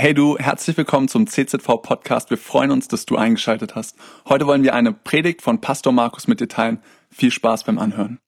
Hey 0.00 0.14
du, 0.14 0.38
herzlich 0.38 0.78
willkommen 0.78 1.08
zum 1.08 1.26
CZV 1.26 1.82
Podcast. 1.82 2.30
Wir 2.30 2.38
freuen 2.38 2.70
uns, 2.70 2.88
dass 2.88 3.04
du 3.04 3.16
eingeschaltet 3.16 3.74
hast. 3.74 3.96
Heute 4.26 4.46
wollen 4.46 4.62
wir 4.62 4.72
eine 4.72 4.94
Predigt 4.94 5.42
von 5.42 5.60
Pastor 5.60 5.92
Markus 5.92 6.26
mit 6.26 6.40
dir 6.40 6.48
teilen. 6.48 6.82
Viel 7.10 7.30
Spaß 7.30 7.64
beim 7.64 7.78
Anhören. 7.78 8.18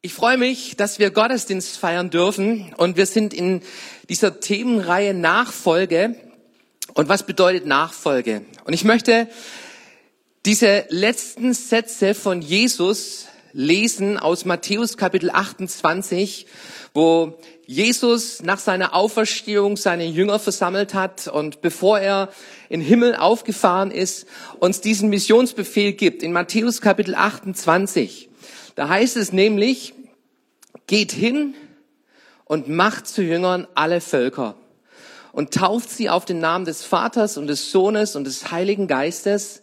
Ich 0.00 0.14
freue 0.14 0.38
mich, 0.38 0.76
dass 0.76 1.00
wir 1.00 1.10
Gottesdienst 1.10 1.76
feiern 1.76 2.10
dürfen 2.10 2.72
und 2.76 2.96
wir 2.96 3.06
sind 3.06 3.34
in 3.34 3.62
dieser 4.08 4.38
Themenreihe 4.38 5.12
Nachfolge. 5.12 6.14
Und 6.94 7.08
was 7.08 7.26
bedeutet 7.26 7.66
Nachfolge? 7.66 8.44
Und 8.64 8.72
ich 8.72 8.84
möchte 8.84 9.28
diese 10.46 10.84
letzten 10.88 11.52
Sätze 11.52 12.14
von 12.14 12.42
Jesus 12.42 13.26
lesen 13.52 14.18
aus 14.18 14.44
Matthäus 14.44 14.96
Kapitel 14.96 15.30
28, 15.30 16.46
wo 16.94 17.38
Jesus 17.66 18.42
nach 18.42 18.58
seiner 18.58 18.94
Auferstehung 18.94 19.76
seine 19.76 20.04
Jünger 20.04 20.38
versammelt 20.38 20.94
hat 20.94 21.26
und 21.26 21.62
bevor 21.62 21.98
er 21.98 22.28
in 22.68 22.80
Himmel 22.80 23.16
aufgefahren 23.16 23.90
ist, 23.90 24.26
uns 24.58 24.80
diesen 24.80 25.08
Missionsbefehl 25.08 25.92
gibt 25.92 26.22
in 26.22 26.32
Matthäus 26.32 26.80
Kapitel 26.80 27.14
28. 27.14 28.28
Da 28.74 28.88
heißt 28.88 29.16
es 29.16 29.32
nämlich, 29.32 29.94
geht 30.86 31.12
hin 31.12 31.54
und 32.44 32.68
macht 32.68 33.06
zu 33.06 33.22
Jüngern 33.22 33.66
alle 33.74 34.00
Völker 34.00 34.56
und 35.32 35.54
tauft 35.54 35.90
sie 35.90 36.10
auf 36.10 36.24
den 36.24 36.38
Namen 36.38 36.66
des 36.66 36.84
Vaters 36.84 37.38
und 37.38 37.46
des 37.46 37.70
Sohnes 37.70 38.16
und 38.16 38.24
des 38.24 38.50
Heiligen 38.50 38.86
Geistes 38.86 39.62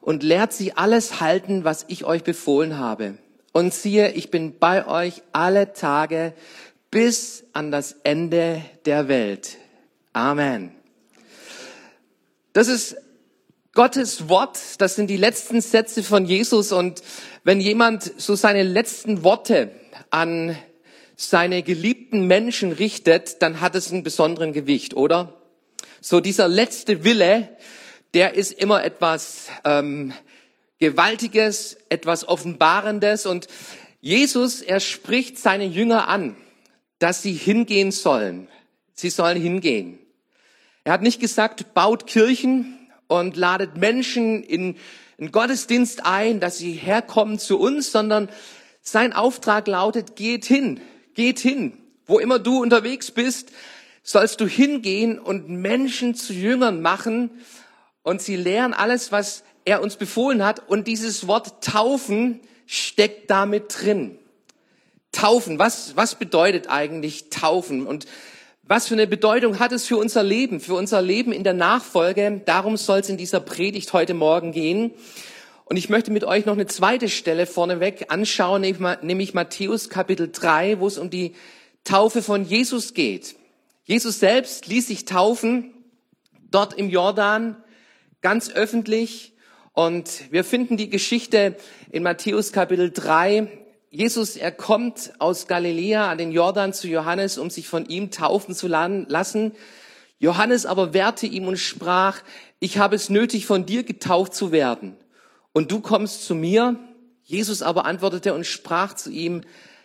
und 0.00 0.22
lehrt 0.22 0.52
sie 0.52 0.72
alles 0.72 1.20
halten, 1.20 1.64
was 1.64 1.84
ich 1.88 2.04
euch 2.04 2.22
befohlen 2.22 2.78
habe. 2.78 3.18
Und 3.52 3.74
siehe, 3.74 4.12
ich 4.12 4.30
bin 4.30 4.58
bei 4.58 4.86
euch 4.86 5.22
alle 5.32 5.72
Tage 5.72 6.32
bis 6.90 7.44
an 7.52 7.70
das 7.70 7.92
Ende 8.02 8.62
der 8.84 9.08
Welt. 9.08 9.58
Amen. 10.12 10.72
Das 12.52 12.68
ist 12.68 12.96
Gottes 13.74 14.28
Wort, 14.28 14.58
das 14.78 14.96
sind 14.96 15.08
die 15.08 15.16
letzten 15.16 15.60
Sätze 15.60 16.02
von 16.02 16.24
Jesus 16.24 16.72
und 16.72 17.02
wenn 17.44 17.60
jemand 17.60 18.20
so 18.20 18.34
seine 18.34 18.62
letzten 18.62 19.22
Worte 19.22 19.70
an 20.10 20.56
seine 21.14 21.62
geliebten 21.62 22.26
Menschen 22.26 22.72
richtet, 22.72 23.42
dann 23.42 23.60
hat 23.60 23.74
es 23.74 23.92
einen 23.92 24.02
besonderen 24.02 24.52
Gewicht, 24.52 24.94
oder? 24.94 25.34
So 26.00 26.20
dieser 26.20 26.48
letzte 26.48 27.04
Wille, 27.04 27.56
der 28.14 28.34
ist 28.34 28.52
immer 28.52 28.82
etwas 28.82 29.48
ähm, 29.64 30.12
Gewaltiges, 30.78 31.76
etwas 31.88 32.26
Offenbarendes 32.26 33.26
und 33.26 33.46
Jesus, 34.00 34.62
er 34.62 34.80
spricht 34.80 35.38
seine 35.38 35.66
Jünger 35.66 36.08
an 36.08 36.36
dass 36.98 37.22
sie 37.22 37.32
hingehen 37.32 37.92
sollen. 37.92 38.48
Sie 38.94 39.10
sollen 39.10 39.40
hingehen. 39.40 39.98
Er 40.84 40.92
hat 40.92 41.02
nicht 41.02 41.20
gesagt, 41.20 41.74
baut 41.74 42.06
Kirchen 42.06 42.78
und 43.06 43.36
ladet 43.36 43.76
Menschen 43.76 44.42
in 44.42 44.76
einen 45.18 45.32
Gottesdienst 45.32 46.06
ein, 46.06 46.40
dass 46.40 46.58
sie 46.58 46.72
herkommen 46.72 47.38
zu 47.38 47.58
uns, 47.58 47.90
sondern 47.90 48.28
sein 48.80 49.12
Auftrag 49.12 49.66
lautet, 49.66 50.16
geht 50.16 50.44
hin, 50.44 50.80
geht 51.14 51.40
hin. 51.40 51.76
Wo 52.06 52.18
immer 52.18 52.38
du 52.38 52.62
unterwegs 52.62 53.10
bist, 53.10 53.52
sollst 54.02 54.40
du 54.40 54.46
hingehen 54.46 55.18
und 55.18 55.48
Menschen 55.48 56.14
zu 56.14 56.32
Jüngern 56.32 56.80
machen 56.80 57.30
und 58.02 58.22
sie 58.22 58.36
lehren 58.36 58.72
alles, 58.72 59.12
was 59.12 59.44
er 59.64 59.82
uns 59.82 59.96
befohlen 59.96 60.42
hat. 60.42 60.66
Und 60.68 60.86
dieses 60.86 61.26
Wort 61.26 61.62
taufen 61.62 62.40
steckt 62.66 63.30
damit 63.30 63.64
drin. 63.68 64.18
Taufen, 65.12 65.58
was, 65.58 65.96
was 65.96 66.16
bedeutet 66.16 66.68
eigentlich 66.68 67.30
Taufen 67.30 67.86
und 67.86 68.06
was 68.62 68.86
für 68.86 68.94
eine 68.94 69.06
Bedeutung 69.06 69.58
hat 69.58 69.72
es 69.72 69.86
für 69.86 69.96
unser 69.96 70.22
Leben, 70.22 70.60
für 70.60 70.74
unser 70.74 71.00
Leben 71.00 71.32
in 71.32 71.42
der 71.42 71.54
Nachfolge? 71.54 72.42
Darum 72.44 72.76
soll 72.76 72.98
es 72.98 73.08
in 73.08 73.16
dieser 73.16 73.40
Predigt 73.40 73.94
heute 73.94 74.12
Morgen 74.12 74.52
gehen. 74.52 74.92
Und 75.64 75.78
ich 75.78 75.88
möchte 75.88 76.10
mit 76.10 76.24
euch 76.24 76.44
noch 76.44 76.52
eine 76.52 76.66
zweite 76.66 77.08
Stelle 77.08 77.46
vorneweg 77.46 78.12
anschauen, 78.12 78.60
nämlich 78.60 79.32
Matthäus 79.32 79.88
Kapitel 79.88 80.30
3, 80.30 80.80
wo 80.80 80.86
es 80.86 80.98
um 80.98 81.08
die 81.08 81.34
Taufe 81.84 82.20
von 82.20 82.44
Jesus 82.44 82.92
geht. 82.92 83.36
Jesus 83.84 84.20
selbst 84.20 84.66
ließ 84.66 84.86
sich 84.86 85.06
taufen, 85.06 85.72
dort 86.50 86.74
im 86.74 86.90
Jordan, 86.90 87.56
ganz 88.20 88.50
öffentlich. 88.50 89.32
Und 89.72 90.30
wir 90.30 90.44
finden 90.44 90.76
die 90.76 90.90
Geschichte 90.90 91.56
in 91.90 92.02
Matthäus 92.02 92.52
Kapitel 92.52 92.90
3 92.90 93.48
Jesus, 93.90 94.36
er 94.36 94.52
kommt 94.52 95.12
aus 95.18 95.46
Galiläa 95.46 96.10
an 96.10 96.18
den 96.18 96.30
Jordan 96.30 96.74
zu 96.74 96.88
Johannes, 96.88 97.38
um 97.38 97.48
sich 97.48 97.68
von 97.68 97.86
ihm 97.86 98.10
taufen 98.10 98.54
zu 98.54 98.68
lassen. 98.68 99.52
Johannes 100.18 100.66
aber 100.66 100.92
wehrte 100.92 101.26
ihm 101.26 101.46
und 101.48 101.56
sprach, 101.56 102.20
ich 102.60 102.76
habe 102.76 102.96
es 102.96 103.08
nötig, 103.08 103.46
von 103.46 103.64
dir 103.64 103.84
getauft 103.84 104.34
zu 104.34 104.52
werden. 104.52 104.96
Und 105.52 105.72
du 105.72 105.80
kommst 105.80 106.26
zu 106.26 106.34
mir? 106.34 106.76
Jesus 107.22 107.62
aber 107.62 107.86
antwortete 107.86 108.34
und 108.34 108.44
sprach 108.44 108.94
zu 108.94 109.10
ihm, 109.10 109.40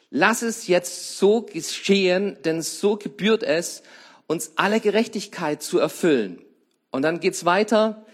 lass 0.10 0.42
es 0.42 0.68
jetzt 0.68 1.18
so 1.18 1.42
geschehen, 1.42 2.38
denn 2.44 2.62
so 2.62 2.98
gebührt 2.98 3.44
es, 3.44 3.84
uns 4.28 4.54
alle 4.58 4.82
Gerechtigkeit 4.82 5.64
zu 5.64 5.80
erfüllen. 5.80 6.42
Und 6.92 7.04
dann 7.04 7.22
geht's 7.22 7.46
weiter. 7.46 8.06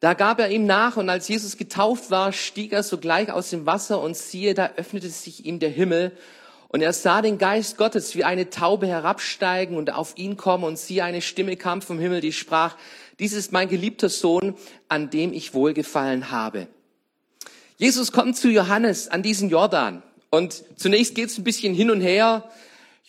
Da 0.00 0.14
gab 0.14 0.40
er 0.40 0.48
ihm 0.48 0.64
nach 0.64 0.96
und 0.96 1.10
als 1.10 1.28
Jesus 1.28 1.58
getauft 1.58 2.10
war, 2.10 2.32
stieg 2.32 2.72
er 2.72 2.82
sogleich 2.82 3.30
aus 3.30 3.50
dem 3.50 3.66
Wasser 3.66 4.00
und 4.00 4.16
siehe, 4.16 4.54
da 4.54 4.70
öffnete 4.76 5.10
sich 5.10 5.44
ihm 5.44 5.58
der 5.58 5.68
Himmel 5.68 6.12
und 6.68 6.80
er 6.80 6.94
sah 6.94 7.20
den 7.20 7.36
Geist 7.36 7.76
Gottes 7.76 8.14
wie 8.14 8.24
eine 8.24 8.48
Taube 8.48 8.86
herabsteigen 8.86 9.76
und 9.76 9.92
auf 9.92 10.14
ihn 10.16 10.38
kommen 10.38 10.64
und 10.64 10.78
siehe, 10.78 11.04
eine 11.04 11.20
Stimme 11.20 11.56
kam 11.56 11.82
vom 11.82 11.98
Himmel, 11.98 12.22
die 12.22 12.32
sprach, 12.32 12.76
dies 13.18 13.34
ist 13.34 13.52
mein 13.52 13.68
geliebter 13.68 14.08
Sohn, 14.08 14.54
an 14.88 15.10
dem 15.10 15.34
ich 15.34 15.52
wohlgefallen 15.52 16.30
habe. 16.30 16.68
Jesus 17.76 18.10
kommt 18.10 18.38
zu 18.38 18.48
Johannes 18.48 19.08
an 19.08 19.22
diesen 19.22 19.50
Jordan 19.50 20.02
und 20.30 20.64
zunächst 20.76 21.14
geht's 21.14 21.36
ein 21.36 21.44
bisschen 21.44 21.74
hin 21.74 21.90
und 21.90 22.00
her. 22.00 22.48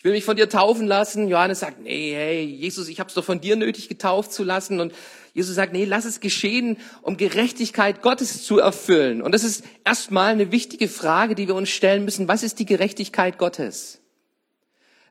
Ich 0.02 0.04
will 0.04 0.14
mich 0.14 0.24
von 0.24 0.34
dir 0.34 0.48
taufen 0.48 0.88
lassen. 0.88 1.28
Johannes 1.28 1.60
sagt, 1.60 1.80
nee, 1.80 2.12
hey, 2.12 2.42
Jesus, 2.42 2.88
ich 2.88 2.98
habe 2.98 3.06
es 3.06 3.14
doch 3.14 3.24
von 3.24 3.40
dir 3.40 3.54
nötig, 3.54 3.88
getauft 3.88 4.32
zu 4.32 4.42
lassen. 4.42 4.80
Und 4.80 4.92
Jesus 5.32 5.54
sagt, 5.54 5.72
nee, 5.72 5.84
lass 5.84 6.04
es 6.06 6.18
geschehen, 6.18 6.76
um 7.02 7.16
Gerechtigkeit 7.16 8.02
Gottes 8.02 8.42
zu 8.42 8.58
erfüllen. 8.58 9.22
Und 9.22 9.30
das 9.30 9.44
ist 9.44 9.62
erstmal 9.84 10.32
eine 10.32 10.50
wichtige 10.50 10.88
Frage, 10.88 11.36
die 11.36 11.46
wir 11.46 11.54
uns 11.54 11.68
stellen 11.68 12.04
müssen. 12.04 12.26
Was 12.26 12.42
ist 12.42 12.58
die 12.58 12.66
Gerechtigkeit 12.66 13.38
Gottes? 13.38 14.00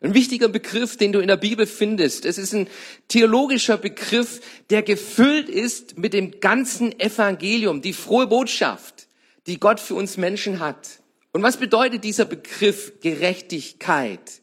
Ein 0.01 0.13
wichtiger 0.13 0.49
Begriff, 0.49 0.97
den 0.97 1.13
du 1.13 1.19
in 1.19 1.29
der 1.29 1.37
Bibel 1.37 1.67
findest. 1.67 2.25
Es 2.25 2.37
ist 2.37 2.53
ein 2.53 2.67
theologischer 3.07 3.77
Begriff, 3.77 4.41
der 4.71 4.81
gefüllt 4.81 5.47
ist 5.47 5.97
mit 5.97 6.11
dem 6.11 6.41
ganzen 6.41 6.99
Evangelium, 6.99 7.81
die 7.81 7.93
frohe 7.93 8.27
Botschaft, 8.27 9.07
die 9.47 9.57
Gott 9.57 9.79
für 9.79 9.95
uns 9.95 10.17
Menschen 10.17 10.59
hat. 10.59 10.99
Und 11.31 11.43
was 11.43 11.55
bedeutet 11.55 12.03
dieser 12.03 12.25
Begriff 12.25 12.99
Gerechtigkeit? 12.99 14.40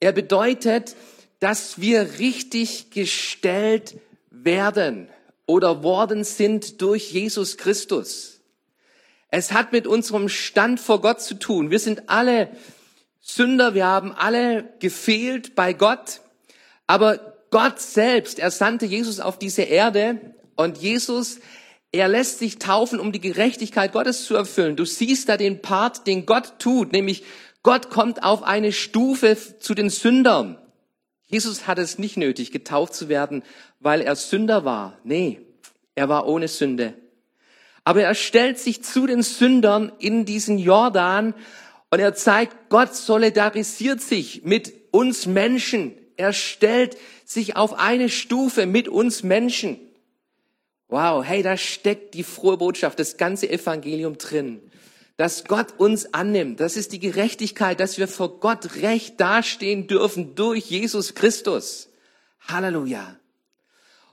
Er 0.00 0.12
bedeutet, 0.12 0.94
dass 1.40 1.80
wir 1.80 2.18
richtig 2.18 2.90
gestellt 2.90 3.98
werden 4.30 5.08
oder 5.46 5.82
worden 5.82 6.24
sind 6.24 6.80
durch 6.82 7.12
Jesus 7.12 7.56
Christus. 7.56 8.40
Es 9.30 9.52
hat 9.52 9.72
mit 9.72 9.86
unserem 9.86 10.28
Stand 10.28 10.80
vor 10.80 11.00
Gott 11.00 11.20
zu 11.20 11.34
tun. 11.34 11.70
Wir 11.70 11.78
sind 11.78 12.08
alle 12.08 12.48
Sünder, 13.20 13.74
wir 13.74 13.86
haben 13.86 14.12
alle 14.12 14.72
gefehlt 14.78 15.54
bei 15.54 15.72
Gott, 15.72 16.20
aber 16.86 17.34
Gott 17.50 17.80
selbst, 17.80 18.38
er 18.38 18.50
sandte 18.50 18.86
Jesus 18.86 19.20
auf 19.20 19.38
diese 19.38 19.62
Erde 19.62 20.34
und 20.56 20.78
Jesus, 20.78 21.38
er 21.92 22.08
lässt 22.08 22.38
sich 22.38 22.58
taufen, 22.58 23.00
um 23.00 23.12
die 23.12 23.20
Gerechtigkeit 23.20 23.92
Gottes 23.92 24.24
zu 24.24 24.34
erfüllen. 24.34 24.76
Du 24.76 24.84
siehst 24.84 25.28
da 25.28 25.36
den 25.36 25.62
Part, 25.62 26.06
den 26.06 26.26
Gott 26.26 26.58
tut, 26.58 26.92
nämlich 26.92 27.24
Gott 27.62 27.90
kommt 27.90 28.22
auf 28.22 28.42
eine 28.42 28.72
Stufe 28.72 29.36
zu 29.58 29.74
den 29.74 29.90
Sündern. 29.90 30.58
Jesus 31.26 31.66
hat 31.66 31.78
es 31.78 31.98
nicht 31.98 32.16
nötig, 32.16 32.52
getauft 32.52 32.94
zu 32.94 33.08
werden, 33.08 33.42
weil 33.80 34.00
er 34.00 34.16
Sünder 34.16 34.64
war. 34.64 34.98
Nee, 35.04 35.40
er 35.94 36.08
war 36.08 36.26
ohne 36.26 36.48
Sünde. 36.48 36.94
Aber 37.84 38.02
er 38.02 38.14
stellt 38.14 38.58
sich 38.58 38.82
zu 38.82 39.06
den 39.06 39.22
Sündern 39.22 39.92
in 39.98 40.24
diesen 40.24 40.58
Jordan 40.58 41.34
und 41.90 41.98
er 41.98 42.14
zeigt, 42.14 42.70
Gott 42.70 42.94
solidarisiert 42.94 44.00
sich 44.00 44.44
mit 44.44 44.72
uns 44.92 45.26
Menschen. 45.26 45.94
Er 46.16 46.32
stellt 46.32 46.96
sich 47.24 47.56
auf 47.56 47.78
eine 47.78 48.08
Stufe 48.08 48.66
mit 48.66 48.88
uns 48.88 49.22
Menschen. 49.22 49.78
Wow, 50.88 51.24
hey, 51.24 51.42
da 51.42 51.56
steckt 51.56 52.14
die 52.14 52.24
frohe 52.24 52.56
Botschaft, 52.56 52.98
das 52.98 53.16
ganze 53.18 53.50
Evangelium 53.50 54.16
drin 54.16 54.67
dass 55.18 55.44
Gott 55.44 55.74
uns 55.78 56.14
annimmt. 56.14 56.60
Das 56.60 56.76
ist 56.76 56.92
die 56.92 57.00
Gerechtigkeit, 57.00 57.80
dass 57.80 57.98
wir 57.98 58.06
vor 58.06 58.38
Gott 58.38 58.76
recht 58.76 59.20
dastehen 59.20 59.88
dürfen 59.88 60.36
durch 60.36 60.70
Jesus 60.70 61.16
Christus. 61.16 61.90
Halleluja. 62.46 63.16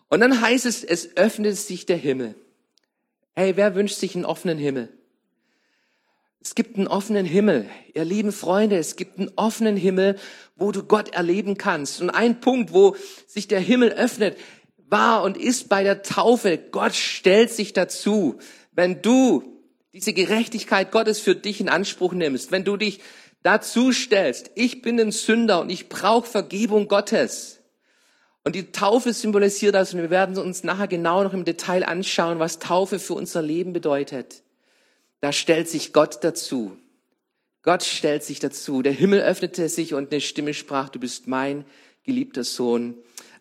Und 0.09 0.19
dann 0.19 0.41
heißt 0.41 0.65
es, 0.65 0.83
es 0.83 1.15
öffnet 1.15 1.57
sich 1.57 1.85
der 1.85 1.97
Himmel. 1.97 2.33
Hey, 3.35 3.55
wer 3.55 3.75
wünscht 3.75 3.97
sich 3.97 4.15
einen 4.15 4.25
offenen 4.25 4.57
Himmel? 4.57 4.89
Es 6.41 6.55
gibt 6.55 6.75
einen 6.75 6.87
offenen 6.87 7.25
Himmel. 7.25 7.69
Ihr 7.93 8.05
lieben 8.05 8.31
Freunde, 8.31 8.77
es 8.77 8.95
gibt 8.95 9.19
einen 9.19 9.31
offenen 9.35 9.77
Himmel, 9.77 10.17
wo 10.55 10.71
du 10.71 10.83
Gott 10.83 11.13
erleben 11.13 11.55
kannst. 11.55 12.01
Und 12.01 12.09
ein 12.09 12.39
Punkt, 12.39 12.73
wo 12.73 12.95
sich 13.27 13.47
der 13.47 13.59
Himmel 13.59 13.89
öffnet, 13.89 14.37
war 14.89 15.21
und 15.21 15.37
ist 15.37 15.69
bei 15.69 15.83
der 15.83 16.01
Taufe. 16.01 16.57
Gott 16.57 16.95
stellt 16.95 17.51
sich 17.51 17.73
dazu. 17.73 18.39
Wenn 18.71 19.03
du 19.03 19.54
diese 19.95 20.11
Gerechtigkeit 20.11 20.91
Gottes 20.91 21.21
für 21.21 21.35
dich 21.35 21.61
in 21.61 21.69
Anspruch 21.69 22.11
nimmst, 22.11 22.51
wenn 22.51 22.65
du 22.65 22.75
dich 22.75 22.99
dazu 23.43 23.93
stellst, 23.93 24.51
ich 24.55 24.81
bin 24.81 24.99
ein 24.99 25.13
Sünder 25.13 25.61
und 25.61 25.69
ich 25.69 25.87
brauche 25.87 26.29
Vergebung 26.29 26.89
Gottes. 26.89 27.61
Und 28.43 28.55
die 28.55 28.73
Taufe 28.73 29.13
symbolisiert 29.13 29.73
das 29.73 29.93
und 29.93 30.01
wir 30.01 30.09
werden 30.09 30.37
uns 30.37 30.65
nachher 30.65 30.89
genau 30.89 31.23
noch 31.23 31.33
im 31.33 31.45
Detail 31.45 31.85
anschauen, 31.85 32.39
was 32.39 32.59
Taufe 32.59 32.99
für 32.99 33.13
unser 33.13 33.41
Leben 33.41 33.71
bedeutet. 33.71 34.43
Da 35.21 35.31
stellt 35.31 35.69
sich 35.69 35.93
Gott 35.93 36.25
dazu. 36.25 36.75
Gott 37.61 37.83
stellt 37.83 38.25
sich 38.25 38.41
dazu. 38.41 38.81
Der 38.81 38.91
Himmel 38.91 39.21
öffnete 39.21 39.69
sich 39.69 39.93
und 39.93 40.11
eine 40.11 40.19
Stimme 40.19 40.53
sprach, 40.53 40.89
du 40.89 40.99
bist 40.99 41.27
mein 41.27 41.63
geliebter 42.03 42.43
Sohn, 42.43 42.95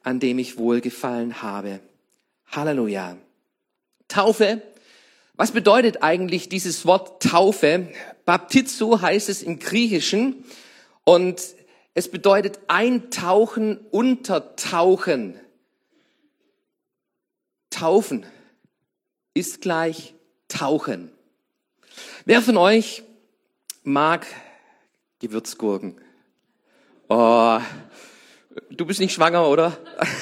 an 0.04 0.20
dem 0.20 0.38
ich 0.38 0.56
wohlgefallen 0.56 1.42
habe. 1.42 1.80
Halleluja. 2.46 3.16
Taufe. 4.06 4.62
Was 5.36 5.50
bedeutet 5.50 6.02
eigentlich 6.02 6.48
dieses 6.48 6.86
Wort 6.86 7.20
Taufe? 7.20 7.88
Baptizo 8.24 9.00
heißt 9.00 9.28
es 9.28 9.42
im 9.42 9.58
Griechischen 9.58 10.44
und 11.02 11.42
es 11.94 12.08
bedeutet 12.08 12.60
eintauchen, 12.68 13.78
untertauchen. 13.90 15.38
Taufen 17.70 18.24
ist 19.34 19.60
gleich 19.60 20.14
tauchen. 20.46 21.10
Wer 22.24 22.40
von 22.40 22.56
euch 22.56 23.02
mag 23.82 24.26
Gewürzgurken? 25.18 26.00
Oh, 27.08 27.58
du 28.70 28.86
bist 28.86 29.00
nicht 29.00 29.14
schwanger, 29.14 29.48
oder? 29.48 29.76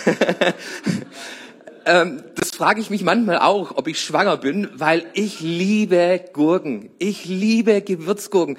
ähm, 1.87 2.23
das 2.35 2.51
frage 2.51 2.81
ich 2.81 2.91
mich 2.91 3.03
manchmal 3.03 3.39
auch, 3.39 3.77
ob 3.77 3.89
ich 3.89 4.01
schwanger 4.01 4.37
bin, 4.37 4.69
weil 4.75 5.05
ich 5.15 5.41
liebe 5.41 6.25
Gurken. 6.33 6.91
Ich 6.99 7.25
liebe 7.25 7.83
Gewürzgurken. 7.83 8.59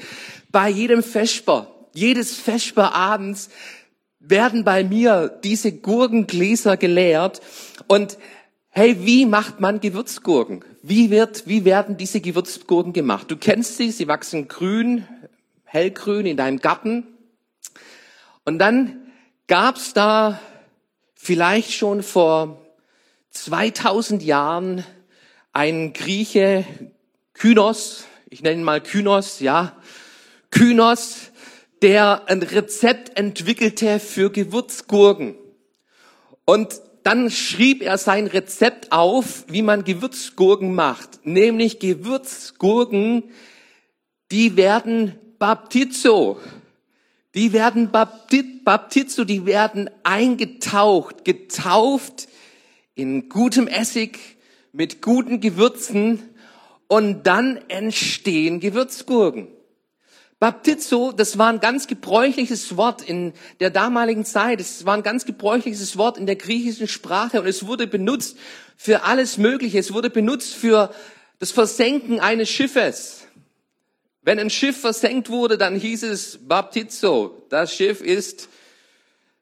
Bei 0.52 0.70
jedem 0.70 1.04
Vesper, 1.04 1.68
jedes 1.94 2.36
Vesper 2.36 2.94
abends 2.94 3.50
werden 4.20 4.64
bei 4.64 4.84
mir 4.84 5.40
diese 5.44 5.72
Gurkengläser 5.72 6.78
geleert 6.78 7.42
und 7.88 8.18
Hey, 8.76 9.06
wie 9.06 9.28
macht 9.28 9.60
man 9.60 9.82
Gewürzgurken? 9.82 10.66
Wie 10.82 11.12
wird, 11.12 11.48
wie 11.48 11.64
werden 11.64 11.96
diese 11.96 12.22
Gewürzgurken 12.22 12.92
gemacht? 12.92 13.30
Du 13.30 13.38
kennst 13.38 13.78
sie, 13.78 13.92
sie 13.92 14.08
wachsen 14.08 14.48
grün, 14.48 15.08
hellgrün 15.64 16.26
in 16.26 16.38
deinem 16.38 16.58
Garten. 16.58 17.06
Und 18.46 18.58
dann 18.58 19.12
gab's 19.46 19.94
da 19.94 20.40
vielleicht 21.14 21.72
schon 21.72 22.02
vor 22.02 22.63
2000 23.34 24.24
Jahren 24.24 24.86
einen 25.52 25.94
Grieche, 25.94 26.66
Kynos, 27.34 28.06
ich 28.30 28.42
nenne 28.42 28.62
ihn 28.62 28.64
mal 28.64 28.82
Kynos, 28.82 29.40
ja, 29.40 29.76
Kynos, 30.52 31.32
der 31.82 32.30
ein 32.30 32.42
Rezept 32.42 33.18
entwickelte 33.18 34.00
für 34.00 34.32
Gewürzgurken. 34.32 35.36
Und 36.46 36.80
dann 37.04 37.30
schrieb 37.30 37.82
er 37.82 37.98
sein 37.98 38.28
Rezept 38.28 38.92
auf, 38.92 39.44
wie 39.48 39.62
man 39.62 39.84
Gewürzgurken 39.84 40.74
macht. 40.74 41.26
Nämlich 41.26 41.80
Gewürzgurken, 41.80 43.24
die 44.32 44.56
werden 44.56 45.20
Baptizo. 45.38 46.40
Die 47.36 47.52
werden 47.52 47.92
Baptizo, 47.92 49.26
die 49.26 49.46
werden 49.46 49.90
eingetaucht, 50.04 51.26
getauft 51.26 52.28
in 52.96 53.30
gutem 53.30 53.68
Essig, 53.68 54.20
mit 54.72 55.02
guten 55.02 55.40
Gewürzen 55.40 56.30
und 56.88 57.24
dann 57.24 57.58
entstehen 57.70 58.60
Gewürzgurken. 58.60 59.48
Baptizo, 60.40 61.14
das 61.14 61.38
war 61.38 61.48
ein 61.48 61.62
ganz 61.62 61.88
gebräuchliches 61.88 62.76
Wort 62.76 63.02
in 63.02 63.34
der 63.62 63.70
damaligen 63.70 64.26
Zeit. 64.26 64.60
Es 64.60 64.86
war 64.86 64.96
ein 64.96 65.04
ganz 65.04 65.26
gebräuchliches 65.26 65.98
Wort 65.98 66.18
in 66.18 66.26
der 66.26 66.36
griechischen 66.36 66.88
Sprache 66.88 67.40
und 67.40 67.48
es 67.48 67.66
wurde 67.66 67.88
benutzt 67.88 68.38
für 68.76 69.04
alles 69.04 69.38
Mögliche. 69.38 69.80
Es 69.80 69.94
wurde 69.94 70.10
benutzt 70.10 70.54
für 70.54 70.94
das 71.40 71.52
Versenken 71.52 72.20
eines 72.20 72.50
Schiffes. 72.50 73.26
Wenn 74.22 74.38
ein 74.38 74.50
Schiff 74.50 74.82
versenkt 74.82 75.30
wurde, 75.30 75.58
dann 75.58 75.76
hieß 75.76 76.04
es 76.04 76.40
Baptizo. 76.46 77.46
Das 77.50 77.74
Schiff 77.74 78.02
ist 78.02 78.50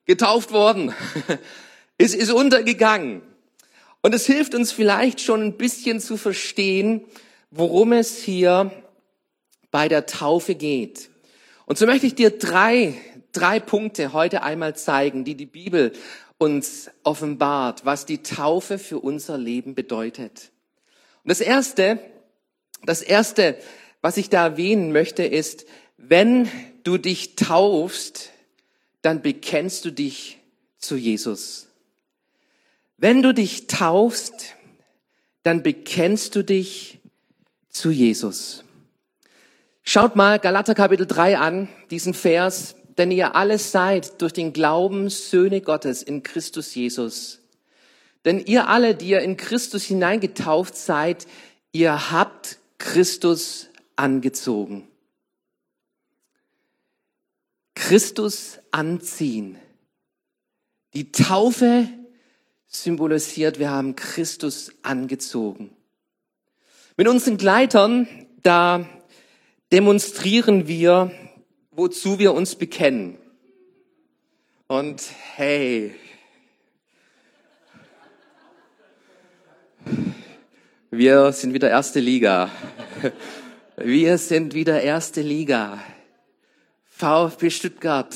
getauft 0.06 0.52
worden. 0.52 0.94
es 1.98 2.14
ist 2.14 2.32
untergegangen. 2.32 3.24
Und 4.02 4.14
es 4.14 4.26
hilft 4.26 4.56
uns 4.56 4.72
vielleicht 4.72 5.22
schon 5.22 5.44
ein 5.44 5.58
bisschen 5.58 6.00
zu 6.00 6.18
verstehen, 6.18 7.06
worum 7.52 7.94
es 7.94 8.18
hier 8.18 8.72
bei 9.70 9.88
der 9.88 10.06
Taufe 10.06 10.56
geht. 10.56 11.10
Und 11.66 11.78
so 11.78 11.86
möchte 11.86 12.08
ich 12.08 12.16
dir 12.16 12.32
drei, 12.32 12.96
drei 13.32 13.60
Punkte 13.60 14.14
heute 14.14 14.44
einmal 14.44 14.76
zeigen, 14.76 15.24
die 15.24 15.36
die 15.36 15.46
Bibel 15.46 15.94
uns 16.38 16.90
offenbart, 17.04 17.86
was 17.86 18.06
die 18.06 18.24
Taufe 18.24 18.80
für 18.80 19.00
unser 19.00 19.38
Leben 19.38 19.76
bedeutet. 19.76 20.52
Und 21.24 21.30
das 21.30 21.40
erste, 21.40 22.00
das 22.84 23.04
erste, 23.04 23.58
was 24.02 24.18
ich 24.18 24.30
da 24.30 24.46
erwähnen 24.46 24.92
möchte, 24.92 25.24
ist, 25.24 25.66
wenn 25.98 26.50
du 26.84 26.98
dich 26.98 27.36
taufst, 27.36 28.32
dann 29.04 29.22
bekennst 29.22 29.86
du 29.86 29.92
dich 29.92 30.40
zu 30.80 30.96
Jesus. 30.96 31.68
Wenn 33.02 33.24
du 33.24 33.34
dich 33.34 33.66
taufst, 33.66 34.54
dann 35.42 35.64
bekennst 35.64 36.36
du 36.36 36.44
dich 36.44 37.00
zu 37.68 37.90
Jesus. 37.90 38.64
Schaut 39.82 40.16
mal 40.16 40.38
Galater 40.38 40.76
Kapitel 40.76 41.08
3 41.08 41.40
an, 41.40 41.68
diesen 41.90 42.14
Vers, 42.14 42.76
denn 43.00 43.10
ihr 43.10 43.36
alles 43.36 43.72
seid 43.72 44.22
durch 44.22 44.34
den 44.34 44.54
Glauben 44.54 45.10
Söhne 45.10 45.62
Gottes 45.62 46.04
in 46.04 46.22
Christus 46.22 46.76
Jesus. 46.76 47.40
Denn 48.24 48.40
ihr 48.40 48.68
alle, 48.68 48.94
die 48.94 49.08
ihr 49.08 49.22
in 49.22 49.36
Christus 49.36 49.86
hineingetauft 49.86 50.76
seid, 50.76 51.26
ihr 51.72 52.12
habt 52.12 52.60
Christus 52.78 53.70
angezogen. 53.96 54.88
Christus 57.74 58.60
anziehen. 58.70 59.58
Die 60.94 61.12
Taufe 61.12 61.88
symbolisiert, 62.72 63.60
wir 63.60 63.70
haben 63.70 63.96
Christus 63.96 64.72
angezogen. 64.82 65.70
Mit 66.98 67.08
unseren 67.08 67.38
Gleitern, 67.38 68.08
da 68.42 68.88
demonstrieren 69.72 70.68
wir, 70.68 71.12
wozu 71.72 72.18
wir 72.18 72.34
uns 72.34 72.56
bekennen. 72.56 73.18
Und 74.68 75.04
hey, 75.36 75.94
wir 80.90 81.34
sind 81.34 81.54
wieder 81.54 81.70
erste 81.70 82.00
Liga. 82.00 82.50
Wir 83.76 84.18
sind 84.18 84.54
wieder 84.54 84.82
erste 84.82 85.22
Liga. 85.22 85.80
VfB 86.86 87.50
Stuttgart 87.50 88.16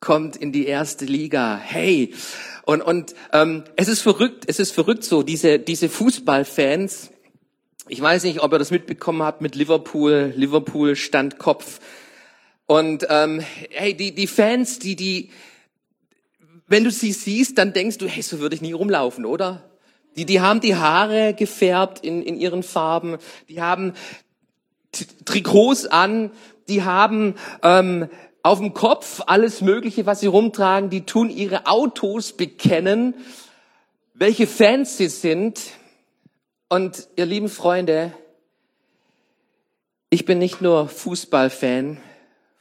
kommt 0.00 0.36
in 0.36 0.52
die 0.52 0.66
erste 0.66 1.04
Liga. 1.04 1.58
Hey, 1.62 2.14
und 2.64 2.82
und 2.82 3.14
ähm, 3.32 3.64
es 3.76 3.88
ist 3.88 4.02
verrückt, 4.02 4.44
es 4.46 4.58
ist 4.58 4.72
verrückt 4.72 5.04
so 5.04 5.22
diese 5.22 5.58
diese 5.58 5.88
Fußballfans 5.88 7.10
ich 7.88 8.00
weiß 8.00 8.24
nicht, 8.24 8.40
ob 8.40 8.52
ihr 8.52 8.58
das 8.58 8.72
mitbekommen 8.72 9.22
habt 9.22 9.40
mit 9.40 9.54
Liverpool. 9.54 10.32
Liverpool 10.34 10.96
stand 10.96 11.38
Kopf. 11.38 11.78
Und 12.66 13.06
ähm, 13.08 13.40
hey, 13.70 13.94
die, 13.94 14.12
die 14.12 14.26
Fans, 14.26 14.80
die, 14.80 14.96
die, 14.96 15.30
wenn 16.66 16.82
du 16.82 16.90
sie 16.90 17.12
siehst, 17.12 17.58
dann 17.58 17.72
denkst 17.72 17.98
du, 17.98 18.08
hey, 18.08 18.22
so 18.22 18.40
würde 18.40 18.56
ich 18.56 18.62
nie 18.62 18.72
rumlaufen, 18.72 19.24
oder? 19.24 19.70
Die, 20.16 20.24
die 20.24 20.40
haben 20.40 20.60
die 20.60 20.74
Haare 20.74 21.32
gefärbt 21.34 22.04
in, 22.04 22.22
in 22.22 22.36
ihren 22.36 22.64
Farben, 22.64 23.18
die 23.48 23.60
haben 23.60 23.92
Trikots 25.24 25.86
an, 25.86 26.32
die 26.68 26.82
haben 26.82 27.34
ähm, 27.62 28.08
auf 28.46 28.60
dem 28.60 28.74
Kopf 28.74 29.22
alles 29.26 29.60
Mögliche, 29.60 30.06
was 30.06 30.20
sie 30.20 30.28
rumtragen, 30.28 30.88
die 30.88 31.04
tun 31.04 31.30
ihre 31.30 31.66
Autos 31.66 32.32
bekennen, 32.32 33.14
welche 34.14 34.46
Fans 34.46 34.96
sie 34.96 35.08
sind. 35.08 35.60
Und 36.68 37.08
ihr 37.16 37.26
lieben 37.26 37.48
Freunde, 37.48 38.12
ich 40.10 40.24
bin 40.24 40.38
nicht 40.38 40.62
nur 40.62 40.88
Fußballfan 40.88 41.98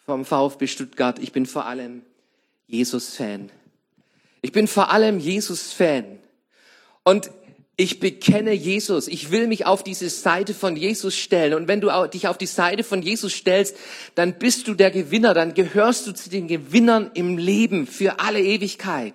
vom 0.08 0.25
VfB 0.25 0.65
Stuttgart, 0.65 1.20
ich 1.20 1.32
bin 1.32 1.46
vor 1.46 1.68
allem 1.68 2.01
Jesus-Fan. 2.65 3.51
Ich 4.42 4.51
bin 4.51 4.68
vor 4.68 4.92
allem 4.92 5.20
Jesus-Fan. 5.20 6.18
Und 7.04 7.30
ich 7.77 8.00
bekenne 8.00 8.53
Jesus. 8.53 9.08
Ich 9.08 9.32
will 9.32 9.48
mich 9.48 9.65
auf 9.65 9.84
diese 9.84 10.10
Seite 10.10 10.53
von 10.53 10.77
Jesus 10.77 11.15
stellen. 11.15 11.53
Und 11.53 11.67
wenn 11.67 11.82
du 11.82 11.89
dich 12.08 12.27
auf 12.27 12.38
die 12.38 12.46
Seite 12.46 12.84
von 12.84 13.01
Jesus 13.01 13.34
stellst, 13.34 13.75
dann 14.15 14.39
bist 14.39 14.67
du 14.67 14.75
der 14.75 14.91
Gewinner. 14.91 15.34
Dann 15.34 15.53
gehörst 15.53 16.08
du 16.08 16.13
zu 16.13 16.29
den 16.29 16.48
Gewinnern 16.48 17.12
im 17.13 17.38
Leben 17.38 17.86
für 17.86 18.20
alle 18.20 18.41
Ewigkeit. 18.41 19.13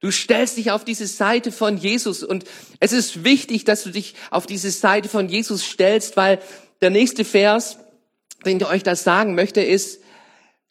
Du 0.00 0.12
stellst 0.12 0.56
dich 0.56 0.70
auf 0.70 0.84
diese 0.84 1.06
Seite 1.06 1.50
von 1.50 1.78
Jesus 1.78 2.22
und 2.22 2.44
es 2.80 2.92
ist 2.92 3.24
wichtig, 3.24 3.64
dass 3.64 3.82
du 3.82 3.90
dich 3.90 4.14
auf 4.30 4.46
diese 4.46 4.70
Seite 4.70 5.08
von 5.08 5.28
Jesus 5.28 5.64
stellst, 5.64 6.16
weil 6.16 6.38
der 6.80 6.90
nächste 6.90 7.24
Vers, 7.24 7.78
den 8.44 8.58
ich 8.58 8.66
euch 8.66 8.82
das 8.82 9.02
sagen 9.04 9.34
möchte, 9.34 9.62
ist 9.62 10.00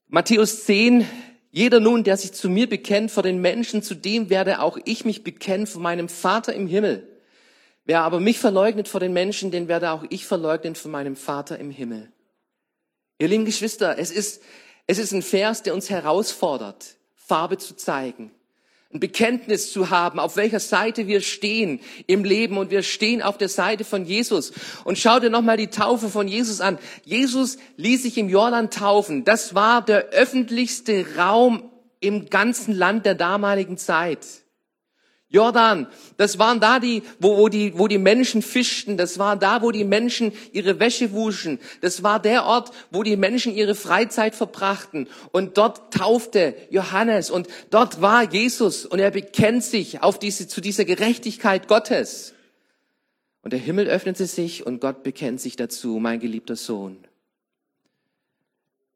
Matthäus 0.07 0.63
10, 0.65 1.05
jeder 1.55 1.79
nun, 1.79 2.03
der 2.03 2.17
sich 2.17 2.33
zu 2.33 2.49
mir 2.49 2.67
bekennt 2.67 3.11
vor 3.11 3.23
den 3.23 3.39
Menschen, 3.39 3.81
zu 3.81 3.95
dem 3.95 4.29
werde 4.29 4.59
auch 4.59 4.77
ich 4.83 5.05
mich 5.05 5.23
bekennen 5.23 5.67
vor 5.67 5.81
meinem 5.81 6.09
Vater 6.09 6.53
im 6.53 6.67
Himmel. 6.67 7.07
Wer 7.85 8.01
aber 8.01 8.19
mich 8.19 8.39
verleugnet 8.39 8.89
vor 8.89 8.99
den 8.99 9.13
Menschen, 9.13 9.51
den 9.51 9.69
werde 9.69 9.91
auch 9.91 10.03
ich 10.09 10.25
verleugnen 10.25 10.75
vor 10.75 10.91
meinem 10.91 11.15
Vater 11.15 11.57
im 11.57 11.71
Himmel. 11.71 12.11
Ihr 13.19 13.29
lieben 13.29 13.45
Geschwister, 13.45 13.97
es 13.97 14.11
ist, 14.11 14.43
es 14.85 14.97
ist 14.97 15.13
ein 15.13 15.21
Vers, 15.21 15.63
der 15.63 15.73
uns 15.73 15.89
herausfordert, 15.89 16.97
Farbe 17.15 17.57
zu 17.57 17.73
zeigen 17.77 18.31
ein 18.93 18.99
Bekenntnis 18.99 19.71
zu 19.73 19.89
haben, 19.89 20.19
auf 20.19 20.37
welcher 20.37 20.59
Seite 20.59 21.07
wir 21.07 21.21
stehen 21.21 21.81
im 22.07 22.23
Leben 22.23 22.57
und 22.57 22.71
wir 22.71 22.81
stehen 22.81 23.21
auf 23.21 23.37
der 23.37 23.49
Seite 23.49 23.83
von 23.83 24.05
Jesus. 24.05 24.53
Und 24.83 24.97
schau 24.97 25.19
dir 25.19 25.29
nochmal 25.29 25.57
die 25.57 25.67
Taufe 25.67 26.09
von 26.09 26.27
Jesus 26.27 26.61
an. 26.61 26.77
Jesus 27.03 27.57
ließ 27.77 28.03
sich 28.03 28.17
im 28.17 28.29
Jordan 28.29 28.71
taufen. 28.71 29.25
Das 29.25 29.53
war 29.53 29.83
der 29.83 30.09
öffentlichste 30.09 31.05
Raum 31.17 31.69
im 31.99 32.29
ganzen 32.29 32.73
Land 32.73 33.05
der 33.05 33.15
damaligen 33.15 33.77
Zeit. 33.77 34.19
Jordan, 35.35 35.87
das 36.15 36.39
waren 36.39 36.61
da 36.61 36.79
die, 36.79 37.03
wo, 37.19 37.37
wo 37.37 37.49
die, 37.49 37.77
wo 37.77 37.89
die 37.89 37.97
Menschen 37.97 38.41
fischten, 38.41 38.95
das 38.95 39.19
war 39.19 39.35
da, 39.35 39.61
wo 39.61 39.71
die 39.71 39.83
Menschen 39.83 40.31
ihre 40.53 40.79
Wäsche 40.79 41.11
wuschen, 41.11 41.59
das 41.81 42.03
war 42.03 42.21
der 42.21 42.45
Ort, 42.45 42.71
wo 42.89 43.03
die 43.03 43.17
Menschen 43.17 43.53
ihre 43.53 43.75
Freizeit 43.75 44.33
verbrachten. 44.33 45.09
Und 45.33 45.57
dort 45.57 45.93
taufte 45.93 46.55
Johannes 46.69 47.29
und 47.29 47.47
dort 47.69 48.01
war 48.01 48.31
Jesus 48.31 48.85
und 48.85 48.99
er 48.99 49.11
bekennt 49.11 49.63
sich 49.63 50.01
auf 50.01 50.19
diese, 50.19 50.47
zu 50.47 50.61
dieser 50.61 50.85
Gerechtigkeit 50.85 51.67
Gottes. 51.67 52.33
Und 53.41 53.51
der 53.51 53.59
Himmel 53.59 53.87
öffnete 53.87 54.25
sich 54.25 54.65
und 54.65 54.79
Gott 54.79 55.03
bekennt 55.03 55.41
sich 55.41 55.55
dazu, 55.55 55.99
mein 55.99 56.19
geliebter 56.19 56.55
Sohn. 56.55 56.97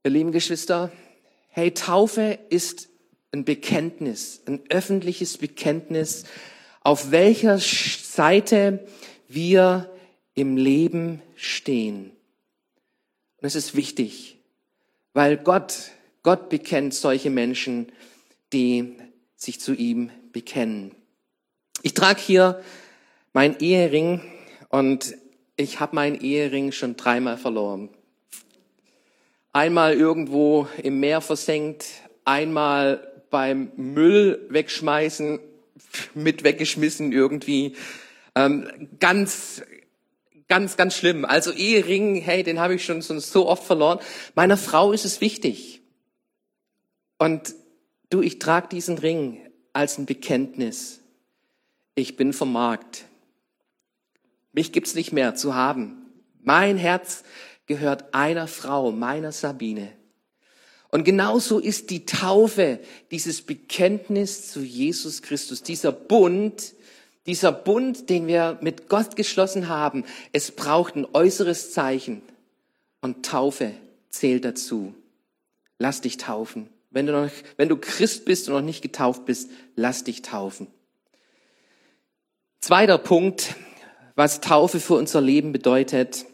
Ihr 0.06 0.12
lieben 0.12 0.32
Geschwister, 0.32 0.92
hey, 1.50 1.72
Taufe 1.74 2.40
ist 2.50 2.89
ein 3.32 3.46
Bekenntnis, 3.46 4.42
ein 4.48 4.62
öffentliches 4.70 5.38
Bekenntnis, 5.38 6.26
auf 6.82 7.12
welcher 7.12 7.60
Seite 7.60 8.88
wir 9.28 9.92
im 10.34 10.58
Leben 10.58 11.22
stehen. 11.36 12.12
Und 13.38 13.48
es 13.48 13.56
ist 13.56 13.76
wichtig, 13.76 14.38
weil 15.14 15.38
Gott, 15.38 15.92
Gott 16.24 16.50
bekennt 16.50 16.94
solche 16.94 17.30
Menschen, 17.30 17.92
die 18.52 18.96
sich 19.36 19.60
zu 19.60 19.74
ihm 19.74 20.12
bekennen. 20.32 20.96
Ich 21.84 21.94
trage 21.94 22.20
hier 22.20 22.64
mein 23.34 23.60
Ehering 23.60 24.22
und 24.70 25.16
ich 25.56 25.80
habe 25.80 25.96
meinen 25.96 26.20
Ehering 26.20 26.72
schon 26.72 26.96
dreimal 26.96 27.38
verloren. 27.38 27.90
Einmal 29.54 29.94
irgendwo 29.94 30.68
im 30.82 31.00
Meer 31.00 31.22
versenkt, 31.22 31.86
einmal 32.26 33.19
beim 33.30 33.72
Müll 33.76 34.46
wegschmeißen 34.50 35.40
mit 36.14 36.44
weggeschmissen 36.44 37.12
irgendwie. 37.12 37.76
Ähm, 38.36 38.90
ganz, 39.00 39.64
ganz, 40.48 40.78
ganz 40.78 40.96
schlimm. 40.96 41.26
Also 41.26 41.52
Ehering, 41.52 42.16
hey, 42.16 42.44
den 42.44 42.60
habe 42.60 42.76
ich 42.76 42.86
schon 42.86 43.02
so 43.02 43.48
oft 43.48 43.64
verloren. 43.64 44.00
Meiner 44.36 44.58
Frau 44.58 44.92
ist 44.92 45.06
es 45.06 45.22
wichtig. 45.22 45.82
Und 47.18 47.56
du, 48.10 48.22
ich 48.22 48.40
trage 48.40 48.70
diesen 48.70 48.98
Ring 48.98 49.40
als 49.74 49.98
ein 49.98 50.06
Bekenntnis. 50.06 51.02
Ich 51.96 52.16
bin 52.16 52.34
vom 52.34 52.52
Markt. 52.52 53.06
Mich 54.54 54.72
gibt's 54.72 54.96
nicht 54.96 55.12
mehr 55.12 55.36
zu 55.36 55.54
haben. 55.54 56.06
Mein 56.42 56.78
Herz 56.78 57.24
gehört 57.66 58.14
einer 58.14 58.48
Frau, 58.48 58.92
meiner 58.92 59.32
Sabine. 59.32 59.99
Und 60.92 61.04
genauso 61.04 61.60
ist 61.60 61.92
die 61.92 62.06
Taufe, 62.06 62.80
dieses 63.12 63.44
Bekenntnis 63.44 64.52
zu 64.52 64.62
Jesus 64.62 65.22
Christus, 65.22 65.62
dieser 65.62 65.92
Bund, 65.92 66.74
dieser 67.28 67.52
Bund, 67.52 68.10
den 68.10 68.26
wir 68.26 68.58
mit 68.62 68.90
Gott 68.90 69.16
geschlossen 69.16 69.68
haben. 69.70 70.04
Es 70.34 70.52
braucht 70.52 70.96
ein 70.96 71.06
äußeres 71.14 71.72
Zeichen. 71.74 72.24
Und 73.02 73.26
Taufe 73.26 73.74
zählt 74.10 74.46
dazu. 74.46 74.96
Lass 75.78 76.02
dich 76.02 76.18
taufen. 76.18 76.70
Wenn 76.90 77.06
du, 77.06 77.14
noch, 77.14 77.30
wenn 77.56 77.70
du 77.70 77.78
Christ 77.78 78.26
bist 78.26 78.50
und 78.50 78.56
noch 78.56 78.62
nicht 78.62 78.82
getauft 78.82 79.26
bist, 79.26 79.52
lass 79.76 80.04
dich 80.04 80.24
taufen. 80.24 80.68
Zweiter 82.62 82.98
Punkt, 82.98 83.56
was 84.16 84.42
Taufe 84.42 84.80
für 84.80 84.96
unser 84.96 85.22
Leben 85.22 85.52
bedeutet. 85.52 86.26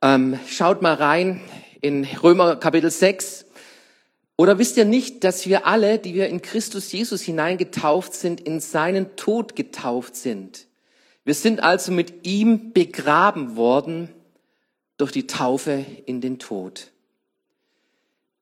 Ähm, 0.00 0.38
schaut 0.48 0.80
mal 0.80 0.94
rein 0.94 1.40
in 1.80 2.04
Römer 2.04 2.56
Kapitel 2.56 2.90
6. 2.90 3.46
Oder 4.36 4.58
wisst 4.58 4.76
ihr 4.76 4.84
nicht, 4.84 5.24
dass 5.24 5.46
wir 5.46 5.66
alle, 5.66 5.98
die 5.98 6.14
wir 6.14 6.28
in 6.28 6.42
Christus 6.42 6.92
Jesus 6.92 7.22
hineingetauft 7.22 8.14
sind, 8.14 8.40
in 8.40 8.60
seinen 8.60 9.16
Tod 9.16 9.56
getauft 9.56 10.16
sind? 10.16 10.66
Wir 11.24 11.34
sind 11.34 11.60
also 11.60 11.90
mit 11.92 12.26
ihm 12.26 12.72
begraben 12.72 13.56
worden 13.56 14.10
durch 14.96 15.12
die 15.12 15.26
Taufe 15.26 15.84
in 16.04 16.20
den 16.20 16.38
Tod. 16.38 16.92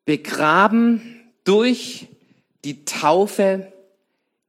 Begraben 0.05 1.31
durch 1.45 2.09
die 2.65 2.85
Taufe 2.85 3.73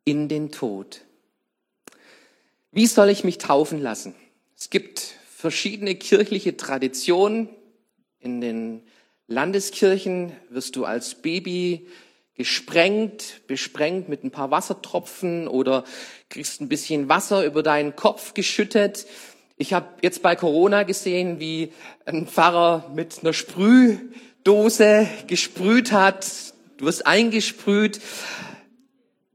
in 0.03 0.27
den 0.27 0.51
Tod. 0.51 1.01
Wie 2.71 2.87
soll 2.87 3.09
ich 3.09 3.23
mich 3.23 3.37
taufen 3.37 3.81
lassen? 3.81 4.15
Es 4.57 4.69
gibt 4.69 4.99
verschiedene 5.29 5.95
kirchliche 5.95 6.57
Traditionen, 6.57 7.49
in 8.25 8.41
den 8.41 8.81
Landeskirchen 9.27 10.33
wirst 10.49 10.75
du 10.75 10.83
als 10.83 11.15
Baby 11.21 11.87
gesprengt, 12.33 13.41
besprengt 13.47 14.09
mit 14.09 14.23
ein 14.23 14.31
paar 14.31 14.51
Wassertropfen 14.51 15.47
oder 15.47 15.85
kriegst 16.29 16.59
ein 16.59 16.67
bisschen 16.67 17.07
Wasser 17.07 17.45
über 17.45 17.63
deinen 17.63 17.95
Kopf 17.95 18.33
geschüttet. 18.33 19.05
Ich 19.57 19.73
habe 19.73 19.87
jetzt 20.01 20.21
bei 20.21 20.35
Corona 20.35 20.83
gesehen, 20.83 21.39
wie 21.39 21.71
ein 22.05 22.27
Pfarrer 22.27 22.91
mit 22.93 23.19
einer 23.21 23.31
Sprühdose 23.31 25.07
gesprüht 25.27 25.91
hat. 25.91 26.53
Du 26.77 26.85
wirst 26.85 27.07
eingesprüht. 27.07 28.01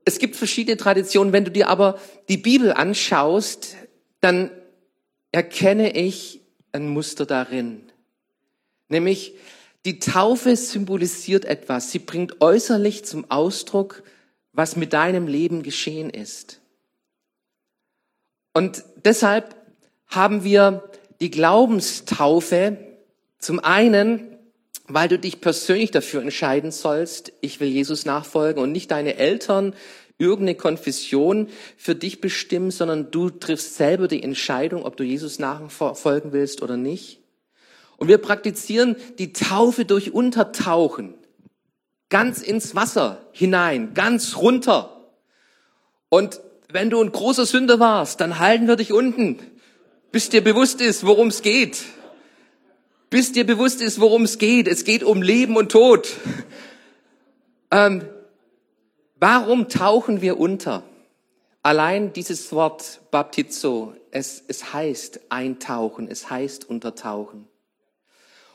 Es 0.05 0.19
gibt 0.19 0.37
verschiedene 0.37 0.77
Traditionen. 0.77 1.33
Wenn 1.33 1.45
du 1.45 1.51
dir 1.51 1.69
aber 1.69 1.99
die 2.29 2.37
Bibel 2.37 2.73
anschaust, 2.73 3.77
dann 4.21 4.51
erkenne 5.33 5.93
ich 5.97 6.43
ein 6.73 6.89
Muster 6.89 7.25
darin. 7.25 7.90
Nämlich 8.91 9.35
die 9.87 9.99
Taufe 9.99 10.55
symbolisiert 10.57 11.47
etwas. 11.47 11.91
Sie 11.91 12.01
bringt 12.01 12.43
äußerlich 12.43 13.05
zum 13.07 13.31
Ausdruck, 13.31 14.03
was 14.53 14.77
mit 14.77 14.93
deinem 14.93 15.27
Leben 15.27 15.63
geschehen 15.63 16.11
ist. 16.11 16.61
Und 18.53 18.85
deshalb 19.05 19.55
haben 20.07 20.45
wir 20.45 20.91
die 21.21 21.31
Glaubenstaufe 21.31 22.77
zum 23.39 23.61
einen, 23.61 24.37
weil 24.87 25.09
du 25.09 25.19
dich 25.19 25.41
persönlich 25.41 25.93
dafür 25.93 26.21
entscheiden 26.21 26.73
sollst, 26.73 27.33
ich 27.41 27.61
will 27.61 27.69
Jesus 27.69 28.05
nachfolgen 28.05 28.63
und 28.63 28.73
nicht 28.73 28.91
deine 28.91 29.17
Eltern 29.17 29.75
irgendeine 30.19 30.57
Konfession 30.57 31.49
für 31.77 31.95
dich 31.95 32.21
bestimmen, 32.21 32.71
sondern 32.71 33.11
du 33.11 33.31
triffst 33.31 33.77
selber 33.77 34.09
die 34.09 34.23
Entscheidung, 34.23 34.85
ob 34.85 34.97
du 34.97 35.05
Jesus 35.05 35.39
nachfolgen 35.39 36.33
willst 36.33 36.61
oder 36.61 36.77
nicht. 36.77 37.21
Und 38.01 38.09
wir 38.09 38.19
praktizieren 38.19 38.97
die 39.19 39.35
Taufe 39.35 39.85
durch 39.85 40.13
Untertauchen. 40.13 41.15
Ganz 42.09 42.41
ins 42.41 42.75
Wasser 42.75 43.29
hinein, 43.31 43.93
ganz 43.93 44.39
runter. 44.39 45.13
Und 46.09 46.41
wenn 46.71 46.89
du 46.89 47.01
ein 47.01 47.13
großer 47.13 47.45
Sünder 47.45 47.79
warst, 47.79 48.21
dann 48.23 48.39
halten 48.39 48.67
wir 48.67 48.77
dich 48.77 48.95
unten, 48.95 49.39
bis 50.13 50.31
dir 50.31 50.43
bewusst 50.43 50.81
ist, 50.81 51.05
worum 51.05 51.29
es 51.29 51.43
geht. 51.43 51.83
Bis 53.11 53.33
dir 53.33 53.45
bewusst 53.45 53.83
ist, 53.83 54.01
worum 54.01 54.23
es 54.23 54.39
geht. 54.39 54.67
Es 54.67 54.85
geht 54.85 55.05
um 55.05 55.21
Leben 55.21 55.57
und 55.59 55.71
Tod. 55.71 56.09
Ähm, 57.71 58.03
warum 59.17 59.69
tauchen 59.69 60.23
wir 60.23 60.41
unter? 60.41 60.85
Allein 61.63 62.15
dieses 62.15 62.51
Wort 62.53 63.03
Baptizo, 63.11 63.93
es, 64.11 64.43
es 64.49 64.73
heißt 64.73 65.21
eintauchen, 65.29 66.09
es 66.09 66.31
heißt 66.31 66.69
untertauchen. 66.71 67.50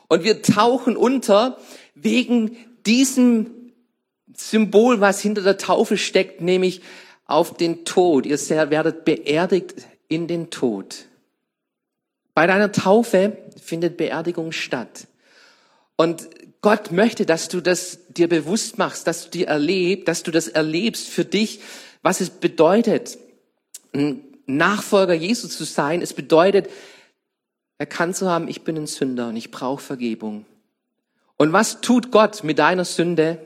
Und 0.08 0.24
wir 0.24 0.42
tauchen 0.42 0.96
unter 0.96 1.58
wegen 1.94 2.56
diesem 2.84 3.72
Symbol, 4.36 5.00
was 5.00 5.20
hinter 5.20 5.42
der 5.42 5.58
Taufe 5.58 5.98
steckt, 5.98 6.40
nämlich 6.40 6.82
auf 7.26 7.54
den 7.54 7.84
Tod. 7.84 8.26
Ihr 8.26 8.38
werdet 8.70 9.04
beerdigt 9.04 9.74
in 10.08 10.28
den 10.28 10.50
Tod. 10.50 11.06
Bei 12.34 12.46
deiner 12.46 12.70
Taufe 12.70 13.36
findet 13.60 13.96
Beerdigung 13.96 14.52
statt. 14.52 15.06
Und 15.96 16.28
Gott 16.60 16.92
möchte, 16.92 17.26
dass 17.26 17.48
du 17.48 17.60
das 17.60 17.98
dir 18.08 18.28
bewusst 18.28 18.78
machst, 18.78 19.06
dass 19.06 19.24
du 19.24 19.30
dir 19.30 19.48
erlebst, 19.48 20.08
dass 20.08 20.22
du 20.22 20.30
das 20.30 20.48
erlebst 20.48 21.08
für 21.08 21.24
dich, 21.24 21.60
was 22.02 22.20
es 22.20 22.30
bedeutet, 22.30 23.18
ein 23.92 24.22
Nachfolger 24.46 25.14
Jesu 25.14 25.48
zu 25.48 25.64
sein. 25.64 26.02
Es 26.02 26.12
bedeutet, 26.12 26.68
erkannt 27.78 28.16
zu 28.16 28.28
haben, 28.28 28.48
ich 28.48 28.62
bin 28.62 28.76
ein 28.76 28.86
Sünder 28.86 29.28
und 29.28 29.36
ich 29.36 29.50
brauche 29.50 29.82
Vergebung. 29.82 30.46
Und 31.36 31.52
was 31.52 31.80
tut 31.80 32.10
Gott 32.10 32.44
mit 32.44 32.58
deiner 32.58 32.84
Sünde? 32.84 33.44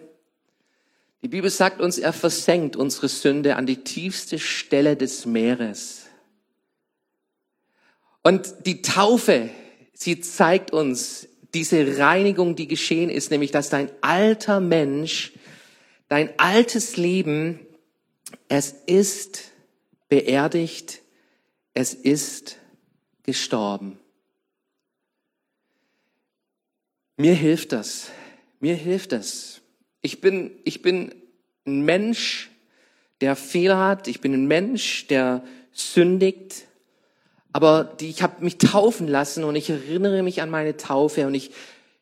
Die 1.22 1.28
Bibel 1.28 1.50
sagt 1.50 1.80
uns, 1.80 1.98
er 1.98 2.12
versenkt 2.12 2.76
unsere 2.76 3.08
Sünde 3.08 3.56
an 3.56 3.66
die 3.66 3.82
tiefste 3.82 4.38
Stelle 4.38 4.96
des 4.96 5.26
Meeres. 5.26 6.06
Und 8.22 8.54
die 8.66 8.82
Taufe, 8.82 9.50
sie 9.92 10.20
zeigt 10.20 10.72
uns 10.72 11.28
diese 11.52 11.98
Reinigung, 11.98 12.54
die 12.54 12.68
geschehen 12.68 13.10
ist, 13.10 13.30
nämlich 13.30 13.50
dass 13.50 13.70
dein 13.70 13.90
alter 14.02 14.60
Mensch, 14.60 15.32
dein 16.08 16.30
altes 16.38 16.96
Leben, 16.96 17.60
es 18.48 18.74
ist 18.86 19.42
beerdigt, 20.08 21.00
es 21.74 21.92
ist 21.94 22.56
gestorben. 23.24 23.98
Mir 27.20 27.34
hilft 27.34 27.72
das. 27.72 28.10
Mir 28.60 28.74
hilft 28.74 29.12
das. 29.12 29.60
Ich 30.00 30.22
bin, 30.22 30.52
ich 30.64 30.80
bin 30.80 31.14
ein 31.66 31.82
Mensch, 31.82 32.48
der 33.20 33.36
Fehler 33.36 33.76
hat. 33.76 34.08
Ich 34.08 34.22
bin 34.22 34.32
ein 34.32 34.46
Mensch, 34.46 35.06
der 35.06 35.44
sündigt. 35.70 36.64
Aber 37.52 37.84
die, 37.84 38.08
ich 38.08 38.22
habe 38.22 38.42
mich 38.42 38.56
taufen 38.56 39.06
lassen 39.06 39.44
und 39.44 39.54
ich 39.54 39.68
erinnere 39.68 40.22
mich 40.22 40.40
an 40.40 40.48
meine 40.48 40.78
Taufe 40.78 41.26
und 41.26 41.34
ich 41.34 41.50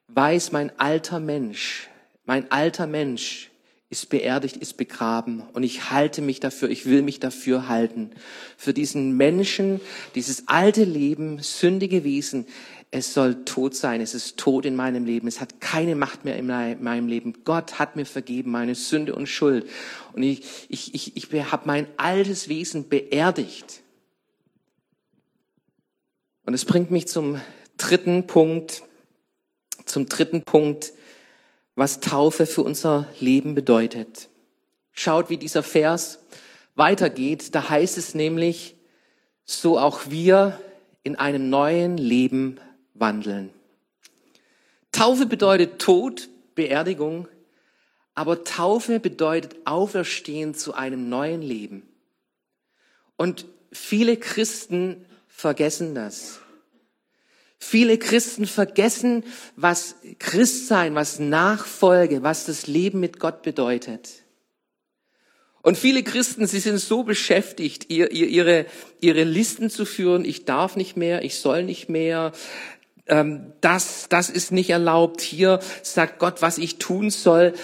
weiß, 0.06 0.52
mein 0.52 0.70
alter 0.78 1.18
Mensch, 1.18 1.88
mein 2.24 2.52
alter 2.52 2.86
Mensch 2.86 3.50
ist 3.90 4.10
beerdigt, 4.10 4.56
ist 4.58 4.76
begraben 4.76 5.42
und 5.54 5.64
ich 5.64 5.90
halte 5.90 6.22
mich 6.22 6.38
dafür, 6.38 6.68
ich 6.68 6.86
will 6.86 7.02
mich 7.02 7.18
dafür 7.18 7.68
halten. 7.68 8.10
Für 8.56 8.74
diesen 8.74 9.16
Menschen, 9.16 9.80
dieses 10.14 10.46
alte 10.46 10.84
Leben, 10.84 11.40
sündige 11.40 12.04
Wesen, 12.04 12.46
es 12.90 13.12
soll 13.12 13.44
tot 13.44 13.74
sein, 13.74 14.00
es 14.00 14.14
ist 14.14 14.38
tot 14.38 14.64
in 14.64 14.74
meinem 14.74 15.04
Leben, 15.04 15.28
es 15.28 15.40
hat 15.40 15.60
keine 15.60 15.94
Macht 15.94 16.24
mehr 16.24 16.36
in 16.36 16.46
meinem 16.46 17.06
Leben. 17.06 17.44
Gott 17.44 17.78
hat 17.78 17.96
mir 17.96 18.06
vergeben, 18.06 18.50
meine 18.50 18.74
Sünde 18.74 19.14
und 19.14 19.26
Schuld. 19.26 19.68
Und 20.14 20.22
ich, 20.22 20.66
ich, 20.68 20.94
ich, 20.94 21.16
ich 21.16 21.52
habe 21.52 21.66
mein 21.66 21.86
altes 21.98 22.48
Wesen 22.48 22.88
beerdigt. 22.88 23.82
Und 26.46 26.54
es 26.54 26.64
bringt 26.64 26.90
mich 26.90 27.08
zum 27.08 27.40
dritten 27.76 28.26
Punkt, 28.26 28.82
zum 29.84 30.06
dritten 30.06 30.42
Punkt, 30.42 30.92
was 31.74 32.00
Taufe 32.00 32.46
für 32.46 32.62
unser 32.62 33.06
Leben 33.20 33.54
bedeutet. 33.54 34.30
Schaut, 34.92 35.28
wie 35.28 35.36
dieser 35.36 35.62
Vers 35.62 36.20
weitergeht. 36.74 37.54
Da 37.54 37.68
heißt 37.68 37.98
es 37.98 38.14
nämlich, 38.14 38.76
so 39.44 39.78
auch 39.78 40.08
wir 40.08 40.58
in 41.02 41.16
einem 41.16 41.50
neuen 41.50 41.98
Leben 41.98 42.58
wandeln. 42.98 43.50
Taufe 44.92 45.26
bedeutet 45.26 45.78
Tod, 45.78 46.28
Beerdigung, 46.54 47.28
aber 48.14 48.42
Taufe 48.44 48.98
bedeutet 48.98 49.56
Auferstehen 49.64 50.54
zu 50.54 50.74
einem 50.74 51.08
neuen 51.08 51.42
Leben. 51.42 51.88
Und 53.16 53.46
viele 53.70 54.16
Christen 54.16 55.04
vergessen 55.28 55.94
das. 55.94 56.40
Viele 57.60 57.98
Christen 57.98 58.46
vergessen, 58.46 59.24
was 59.56 59.96
Christsein, 60.18 60.94
was 60.94 61.18
Nachfolge, 61.18 62.22
was 62.22 62.46
das 62.46 62.66
Leben 62.66 63.00
mit 63.00 63.18
Gott 63.18 63.42
bedeutet. 63.42 64.24
Und 65.62 65.76
viele 65.76 66.04
Christen, 66.04 66.46
sie 66.46 66.60
sind 66.60 66.78
so 66.78 67.02
beschäftigt, 67.02 67.86
ihr, 67.90 68.12
ihr, 68.12 68.28
ihre, 68.28 68.66
ihre 69.00 69.24
Listen 69.24 69.70
zu 69.70 69.84
führen. 69.84 70.24
Ich 70.24 70.44
darf 70.44 70.76
nicht 70.76 70.96
mehr, 70.96 71.24
ich 71.24 71.36
soll 71.36 71.64
nicht 71.64 71.88
mehr 71.88 72.32
ähm, 73.08 73.52
das, 73.60 74.08
das 74.08 74.30
ist 74.30 74.52
nicht 74.52 74.70
erlaubt. 74.70 75.20
Hier 75.20 75.60
sagt 75.82 76.18
Gott, 76.18 76.42
was 76.42 76.58
ich 76.58 76.78
tun 76.78 77.10
soll. 77.10 77.54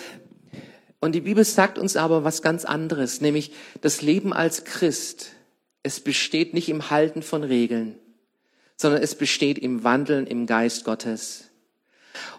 Und 1.01 1.13
die 1.13 1.21
Bibel 1.21 1.45
sagt 1.45 1.79
uns 1.79 1.97
aber 1.97 2.25
was 2.25 2.43
ganz 2.43 2.65
anderes, 2.65 3.21
nämlich 3.21 3.53
das 3.83 4.01
Leben 4.01 4.33
als 4.33 4.65
Christ. 4.65 5.33
Es 5.83 6.01
besteht 6.01 6.55
nicht 6.55 6.69
im 6.71 6.91
Halten 6.91 7.23
von 7.23 7.45
Regeln, 7.45 7.99
sondern 8.77 9.03
es 9.03 9.15
besteht 9.15 9.59
im 9.59 9.85
Wandeln 9.85 10.27
im 10.27 10.47
Geist 10.47 10.85
Gottes. 10.85 11.51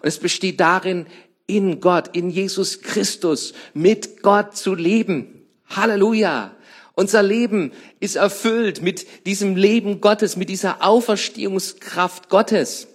Und 0.01 0.07
es 0.07 0.17
besteht 0.17 0.59
darin, 0.59 1.05
in 1.47 1.79
Gott, 1.79 2.15
in 2.15 2.31
Jesus 2.31 2.81
Christus, 2.81 3.53
mit 3.75 4.23
Gott 4.23 4.57
zu 4.57 4.73
leben. 4.73 5.45
Halleluja. 5.67 6.55
Unser 6.95 7.21
Leben 7.21 7.71
ist 7.99 8.15
erfüllt 8.15 8.81
mit 8.81 9.27
diesem 9.27 9.55
Leben 9.55 10.01
Gottes, 10.01 10.37
mit 10.37 10.49
dieser 10.49 10.83
Auferstehungskraft 10.83 12.29
Gottes 12.29 12.87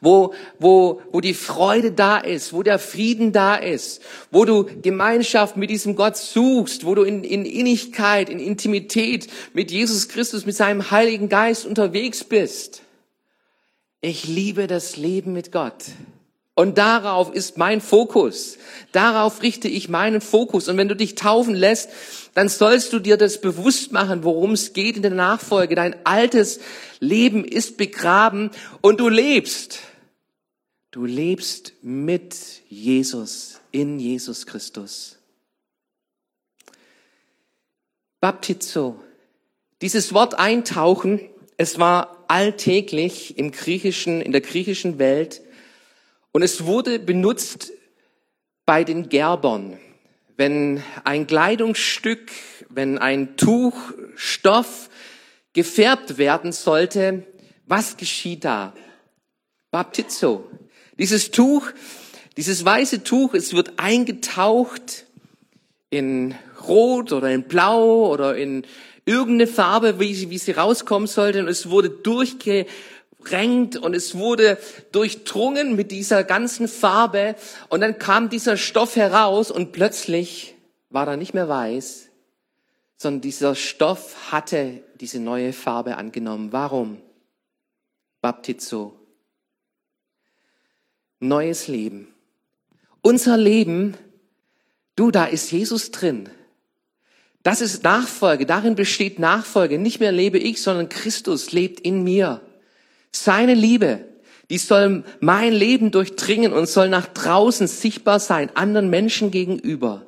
wo, 0.00 0.34
wo, 0.58 1.00
wo 1.12 1.20
die 1.20 1.34
Freude 1.34 1.92
da 1.92 2.18
ist, 2.18 2.52
wo 2.52 2.62
der 2.62 2.78
Frieden 2.78 3.32
da 3.32 3.56
ist, 3.56 4.02
wo 4.30 4.44
du 4.44 4.64
Gemeinschaft 4.82 5.56
mit 5.56 5.70
diesem 5.70 5.96
Gott 5.96 6.16
suchst, 6.16 6.86
wo 6.86 6.94
du 6.94 7.02
in, 7.02 7.24
in 7.24 7.44
Innigkeit, 7.44 8.28
in 8.28 8.38
Intimität 8.38 9.28
mit 9.52 9.70
Jesus 9.70 10.08
Christus, 10.08 10.46
mit 10.46 10.56
seinem 10.56 10.90
Heiligen 10.90 11.28
Geist 11.28 11.66
unterwegs 11.66 12.24
bist. 12.24 12.82
Ich 14.00 14.26
liebe 14.26 14.66
das 14.66 14.96
Leben 14.96 15.32
mit 15.32 15.52
Gott. 15.52 15.84
Und 16.58 16.78
darauf 16.78 17.34
ist 17.34 17.58
mein 17.58 17.82
Fokus. 17.82 18.56
Darauf 18.90 19.42
richte 19.42 19.68
ich 19.68 19.90
meinen 19.90 20.22
Fokus. 20.22 20.68
Und 20.68 20.78
wenn 20.78 20.88
du 20.88 20.96
dich 20.96 21.14
taufen 21.14 21.54
lässt, 21.54 21.90
dann 22.32 22.48
sollst 22.48 22.94
du 22.94 22.98
dir 22.98 23.18
das 23.18 23.42
bewusst 23.42 23.92
machen, 23.92 24.24
worum 24.24 24.52
es 24.52 24.72
geht 24.72 24.96
in 24.96 25.02
der 25.02 25.10
Nachfolge. 25.10 25.74
Dein 25.74 25.94
altes 26.06 26.60
Leben 26.98 27.44
ist 27.44 27.76
begraben 27.76 28.50
und 28.80 29.00
du 29.00 29.10
lebst. 29.10 29.80
Du 30.92 31.04
lebst 31.04 31.74
mit 31.82 32.34
Jesus, 32.70 33.60
in 33.70 34.00
Jesus 34.00 34.46
Christus. 34.46 35.18
Baptizo. 38.18 38.98
Dieses 39.82 40.14
Wort 40.14 40.38
eintauchen, 40.38 41.20
es 41.58 41.78
war 41.78 42.24
alltäglich 42.28 43.36
im 43.36 43.50
griechischen, 43.52 44.22
in 44.22 44.32
der 44.32 44.40
griechischen 44.40 44.98
Welt 44.98 45.42
und 46.36 46.42
es 46.42 46.66
wurde 46.66 46.98
benutzt 46.98 47.72
bei 48.66 48.84
den 48.84 49.08
Gerbern. 49.08 49.78
Wenn 50.36 50.82
ein 51.02 51.26
Kleidungsstück, 51.26 52.30
wenn 52.68 52.98
ein 52.98 53.38
Tuch, 53.38 53.74
Stoff 54.16 54.90
gefärbt 55.54 56.18
werden 56.18 56.52
sollte, 56.52 57.24
was 57.64 57.96
geschieht 57.96 58.44
da? 58.44 58.74
Baptizo. 59.70 60.44
Dieses 60.98 61.30
Tuch, 61.30 61.70
dieses 62.36 62.62
weiße 62.62 63.02
Tuch, 63.02 63.32
es 63.32 63.54
wird 63.54 63.78
eingetaucht 63.78 65.06
in 65.88 66.34
Rot 66.68 67.12
oder 67.12 67.30
in 67.30 67.44
Blau 67.44 68.12
oder 68.12 68.36
in 68.36 68.66
irgendeine 69.06 69.46
Farbe, 69.46 70.00
wie 70.00 70.14
sie, 70.14 70.28
wie 70.28 70.36
sie 70.36 70.52
rauskommen 70.52 71.08
sollte. 71.08 71.40
Und 71.40 71.48
es 71.48 71.70
wurde 71.70 71.88
durchge, 71.88 72.66
durchtränkt 73.26 73.76
und 73.76 73.94
es 73.94 74.16
wurde 74.16 74.58
durchdrungen 74.92 75.76
mit 75.76 75.90
dieser 75.90 76.24
ganzen 76.24 76.68
Farbe 76.68 77.34
und 77.68 77.80
dann 77.80 77.98
kam 77.98 78.28
dieser 78.28 78.56
Stoff 78.56 78.96
heraus 78.96 79.50
und 79.50 79.72
plötzlich 79.72 80.54
war 80.90 81.08
er 81.08 81.16
nicht 81.16 81.34
mehr 81.34 81.48
weiß, 81.48 82.08
sondern 82.96 83.20
dieser 83.20 83.54
Stoff 83.54 84.32
hatte 84.32 84.82
diese 85.00 85.20
neue 85.20 85.52
Farbe 85.52 85.96
angenommen. 85.96 86.52
Warum? 86.52 87.02
Baptizo. 88.22 88.98
Neues 91.18 91.68
Leben. 91.68 92.14
Unser 93.02 93.36
Leben, 93.36 93.96
du, 94.96 95.10
da 95.10 95.26
ist 95.26 95.50
Jesus 95.50 95.90
drin. 95.90 96.28
Das 97.42 97.60
ist 97.60 97.84
Nachfolge, 97.84 98.44
darin 98.46 98.74
besteht 98.74 99.18
Nachfolge. 99.18 99.78
Nicht 99.78 100.00
mehr 100.00 100.12
lebe 100.12 100.38
ich, 100.38 100.60
sondern 100.60 100.88
Christus 100.88 101.52
lebt 101.52 101.80
in 101.80 102.02
mir. 102.02 102.40
Seine 103.16 103.54
Liebe, 103.54 104.04
die 104.50 104.58
soll 104.58 105.04
mein 105.20 105.52
Leben 105.52 105.90
durchdringen 105.90 106.52
und 106.52 106.68
soll 106.68 106.88
nach 106.88 107.06
draußen 107.06 107.66
sichtbar 107.66 108.20
sein, 108.20 108.50
anderen 108.54 108.90
Menschen 108.90 109.30
gegenüber. 109.30 110.06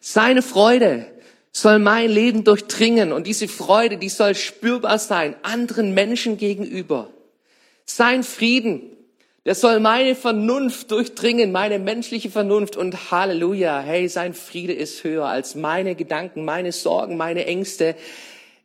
Seine 0.00 0.42
Freude 0.42 1.06
soll 1.52 1.78
mein 1.78 2.10
Leben 2.10 2.44
durchdringen 2.44 3.12
und 3.12 3.26
diese 3.26 3.48
Freude, 3.48 3.96
die 3.96 4.08
soll 4.08 4.34
spürbar 4.34 4.98
sein, 4.98 5.34
anderen 5.42 5.94
Menschen 5.94 6.36
gegenüber. 6.36 7.10
Sein 7.84 8.22
Frieden, 8.22 8.82
der 9.44 9.54
soll 9.54 9.80
meine 9.80 10.14
Vernunft 10.14 10.90
durchdringen, 10.90 11.50
meine 11.50 11.78
menschliche 11.78 12.30
Vernunft 12.30 12.76
und 12.76 13.10
Halleluja, 13.10 13.80
hey, 13.80 14.08
sein 14.08 14.34
Friede 14.34 14.74
ist 14.74 15.02
höher 15.02 15.26
als 15.26 15.54
meine 15.54 15.94
Gedanken, 15.94 16.44
meine 16.44 16.72
Sorgen, 16.72 17.16
meine 17.16 17.46
Ängste. 17.46 17.96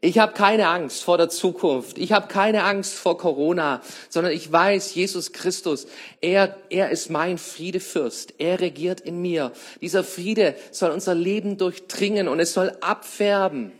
Ich 0.04 0.20
habe 0.20 0.34
keine 0.34 0.68
Angst 0.68 1.02
vor 1.02 1.18
der 1.18 1.30
Zukunft. 1.30 1.98
Ich 1.98 2.12
habe 2.12 2.28
keine 2.28 2.66
Angst 2.66 2.94
vor 2.94 3.18
Corona, 3.18 3.82
sondern 4.10 4.34
ich 4.34 4.52
weiß, 4.52 4.94
Jesus 4.96 5.32
Christus, 5.32 5.88
er, 6.20 6.58
er 6.70 6.90
ist 6.90 7.10
mein 7.10 7.38
Friedefürst. 7.38 8.34
Er 8.38 8.60
regiert 8.60 9.00
in 9.00 9.22
mir. 9.22 9.54
Dieser 9.80 10.04
Friede 10.04 10.56
soll 10.72 10.92
unser 10.92 11.16
Leben 11.16 11.58
durchdringen 11.58 12.28
und 12.28 12.42
es 12.42 12.52
soll 12.52 12.76
abfärben, 12.82 13.72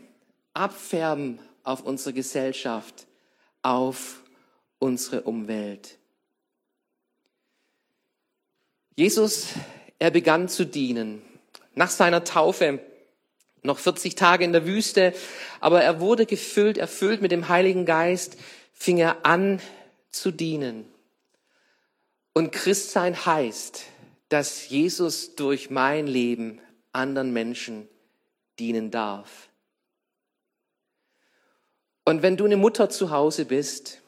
abfärben 0.54 1.40
auf 1.66 1.84
unsere 1.84 2.14
Gesellschaft, 2.14 3.06
auf 3.62 4.24
unsere 4.80 5.24
Umwelt. 5.24 5.98
Jesus, 8.96 9.48
er 10.00 10.10
begann 10.10 10.48
zu 10.48 10.66
dienen. 10.66 11.22
Nach 11.76 11.90
seiner 11.90 12.24
Taufe 12.24 12.80
noch 13.64 13.80
40 13.80 14.16
Tage 14.16 14.44
in 14.44 14.52
der 14.52 14.66
Wüste, 14.66 15.14
aber 15.60 15.82
er 15.82 16.00
wurde 16.00 16.26
gefüllt, 16.26 16.78
erfüllt 16.78 17.22
mit 17.22 17.32
dem 17.32 17.50
Heiligen 17.50 17.86
Geist, 17.86 18.38
fing 18.74 18.98
er 18.98 19.26
an 19.26 19.62
zu 20.12 20.32
dienen. 20.32 20.86
Und 22.34 22.52
Christsein 22.52 23.26
heißt, 23.26 23.86
dass 24.30 24.70
Jesus 24.70 25.36
durch 25.36 25.70
mein 25.70 26.08
Leben 26.08 26.60
anderen 26.92 27.32
Menschen 27.32 27.88
dienen 28.60 28.92
darf. 28.92 29.50
Und 32.06 32.22
wenn 32.22 32.38
du 32.38 32.46
eine 32.46 32.58
Mutter 32.58 32.90
zu 32.90 33.12
Hause 33.12 33.46
bist, 33.46 34.02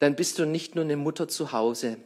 dann 0.00 0.16
bist 0.16 0.38
du 0.38 0.46
nicht 0.46 0.74
nur 0.74 0.84
eine 0.84 0.96
Mutter 0.96 1.28
zu 1.28 1.52
Hause, 1.52 1.98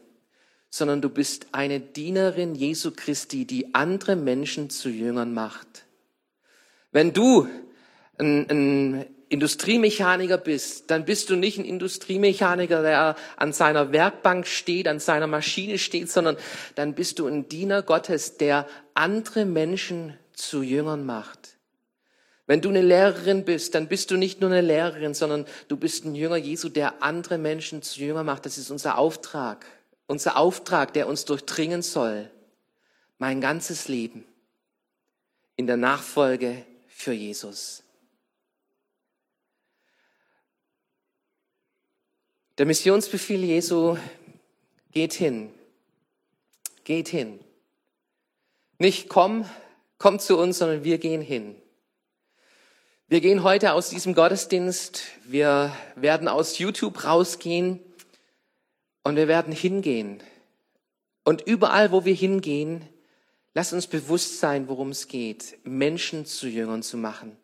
sondern 0.68 1.00
du 1.00 1.08
bist 1.08 1.46
eine 1.52 1.80
Dienerin 1.80 2.54
Jesu 2.54 2.90
Christi, 2.94 3.46
die 3.46 3.74
andere 3.74 4.16
Menschen 4.16 4.68
zu 4.68 4.90
Jüngern 4.90 5.32
macht. 5.32 5.85
Wenn 6.96 7.12
du 7.12 7.46
ein, 8.16 8.48
ein 8.48 9.06
Industriemechaniker 9.28 10.38
bist, 10.38 10.90
dann 10.90 11.04
bist 11.04 11.28
du 11.28 11.36
nicht 11.36 11.58
ein 11.58 11.66
Industriemechaniker, 11.66 12.80
der 12.80 13.16
an 13.36 13.52
seiner 13.52 13.92
Werkbank 13.92 14.46
steht, 14.46 14.88
an 14.88 14.98
seiner 14.98 15.26
Maschine 15.26 15.76
steht, 15.76 16.10
sondern 16.10 16.38
dann 16.74 16.94
bist 16.94 17.18
du 17.18 17.26
ein 17.26 17.50
Diener 17.50 17.82
Gottes, 17.82 18.38
der 18.38 18.66
andere 18.94 19.44
Menschen 19.44 20.16
zu 20.32 20.62
Jüngern 20.62 21.04
macht. 21.04 21.58
Wenn 22.46 22.62
du 22.62 22.70
eine 22.70 22.80
Lehrerin 22.80 23.44
bist, 23.44 23.74
dann 23.74 23.88
bist 23.88 24.10
du 24.10 24.16
nicht 24.16 24.40
nur 24.40 24.48
eine 24.48 24.62
Lehrerin, 24.62 25.12
sondern 25.12 25.44
du 25.68 25.76
bist 25.76 26.06
ein 26.06 26.14
Jünger 26.14 26.38
Jesu, 26.38 26.70
der 26.70 27.02
andere 27.02 27.36
Menschen 27.36 27.82
zu 27.82 28.00
Jünger 28.00 28.24
macht. 28.24 28.46
Das 28.46 28.56
ist 28.56 28.70
unser 28.70 28.96
Auftrag. 28.96 29.66
Unser 30.06 30.38
Auftrag, 30.38 30.94
der 30.94 31.08
uns 31.08 31.26
durchdringen 31.26 31.82
soll. 31.82 32.30
Mein 33.18 33.42
ganzes 33.42 33.86
Leben 33.86 34.24
in 35.56 35.66
der 35.66 35.76
Nachfolge 35.76 36.64
für 36.96 37.12
Jesus. 37.12 37.82
Der 42.56 42.64
Missionsbefehl 42.64 43.44
Jesu 43.44 43.98
geht 44.92 45.12
hin. 45.12 45.52
Geht 46.84 47.08
hin. 47.08 47.38
Nicht 48.78 49.10
komm, 49.10 49.44
komm 49.98 50.18
zu 50.18 50.38
uns, 50.38 50.56
sondern 50.56 50.84
wir 50.84 50.96
gehen 50.96 51.20
hin. 51.20 51.54
Wir 53.08 53.20
gehen 53.20 53.42
heute 53.42 53.74
aus 53.74 53.90
diesem 53.90 54.14
Gottesdienst, 54.14 55.02
wir 55.26 55.76
werden 55.96 56.28
aus 56.28 56.58
YouTube 56.58 57.04
rausgehen 57.04 57.78
und 59.04 59.16
wir 59.16 59.28
werden 59.28 59.52
hingehen. 59.52 60.22
Und 61.24 61.42
überall, 61.42 61.92
wo 61.92 62.06
wir 62.06 62.14
hingehen, 62.14 62.88
Lass 63.56 63.72
uns 63.72 63.86
bewusst 63.86 64.38
sein, 64.38 64.68
worum 64.68 64.90
es 64.90 65.08
geht, 65.08 65.56
Menschen 65.64 66.26
zu 66.26 66.46
Jüngern 66.46 66.82
zu 66.82 66.98
machen. 66.98 67.38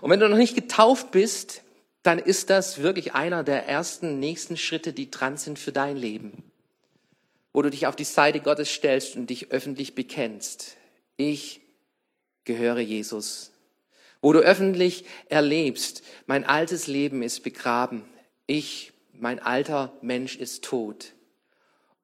Und 0.00 0.08
wenn 0.08 0.20
du 0.20 0.26
noch 0.26 0.38
nicht 0.38 0.54
getauft 0.54 1.10
bist, 1.10 1.60
dann 2.02 2.18
ist 2.18 2.48
das 2.48 2.78
wirklich 2.78 3.12
einer 3.12 3.44
der 3.44 3.68
ersten 3.68 4.20
nächsten 4.20 4.56
Schritte, 4.56 4.94
die 4.94 5.10
dran 5.10 5.36
sind 5.36 5.58
für 5.58 5.70
dein 5.70 5.98
Leben. 5.98 6.42
Wo 7.52 7.60
du 7.60 7.68
dich 7.68 7.86
auf 7.86 7.94
die 7.94 8.04
Seite 8.04 8.40
Gottes 8.40 8.70
stellst 8.70 9.14
und 9.16 9.28
dich 9.28 9.50
öffentlich 9.50 9.94
bekennst. 9.94 10.78
Ich 11.18 11.60
gehöre 12.44 12.80
Jesus. 12.80 13.52
Wo 14.22 14.32
du 14.32 14.38
öffentlich 14.38 15.04
erlebst, 15.28 16.02
mein 16.24 16.46
altes 16.46 16.86
Leben 16.86 17.22
ist 17.22 17.42
begraben. 17.42 18.02
Ich, 18.46 18.94
mein 19.12 19.40
alter 19.40 19.92
Mensch 20.00 20.36
ist 20.36 20.64
tot. 20.64 21.12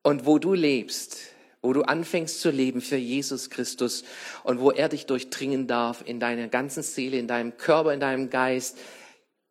Und 0.02 0.26
wo 0.26 0.38
du 0.38 0.52
lebst, 0.52 1.32
wo 1.68 1.74
du 1.74 1.82
anfängst 1.82 2.40
zu 2.40 2.50
leben 2.50 2.80
für 2.80 2.96
Jesus 2.96 3.50
Christus 3.50 4.02
und 4.42 4.58
wo 4.58 4.70
er 4.70 4.88
dich 4.88 5.04
durchdringen 5.04 5.66
darf 5.66 6.02
in 6.02 6.18
deiner 6.18 6.48
ganzen 6.48 6.82
Seele, 6.82 7.18
in 7.18 7.28
deinem 7.28 7.58
Körper, 7.58 7.92
in 7.92 8.00
deinem 8.00 8.30
Geist. 8.30 8.78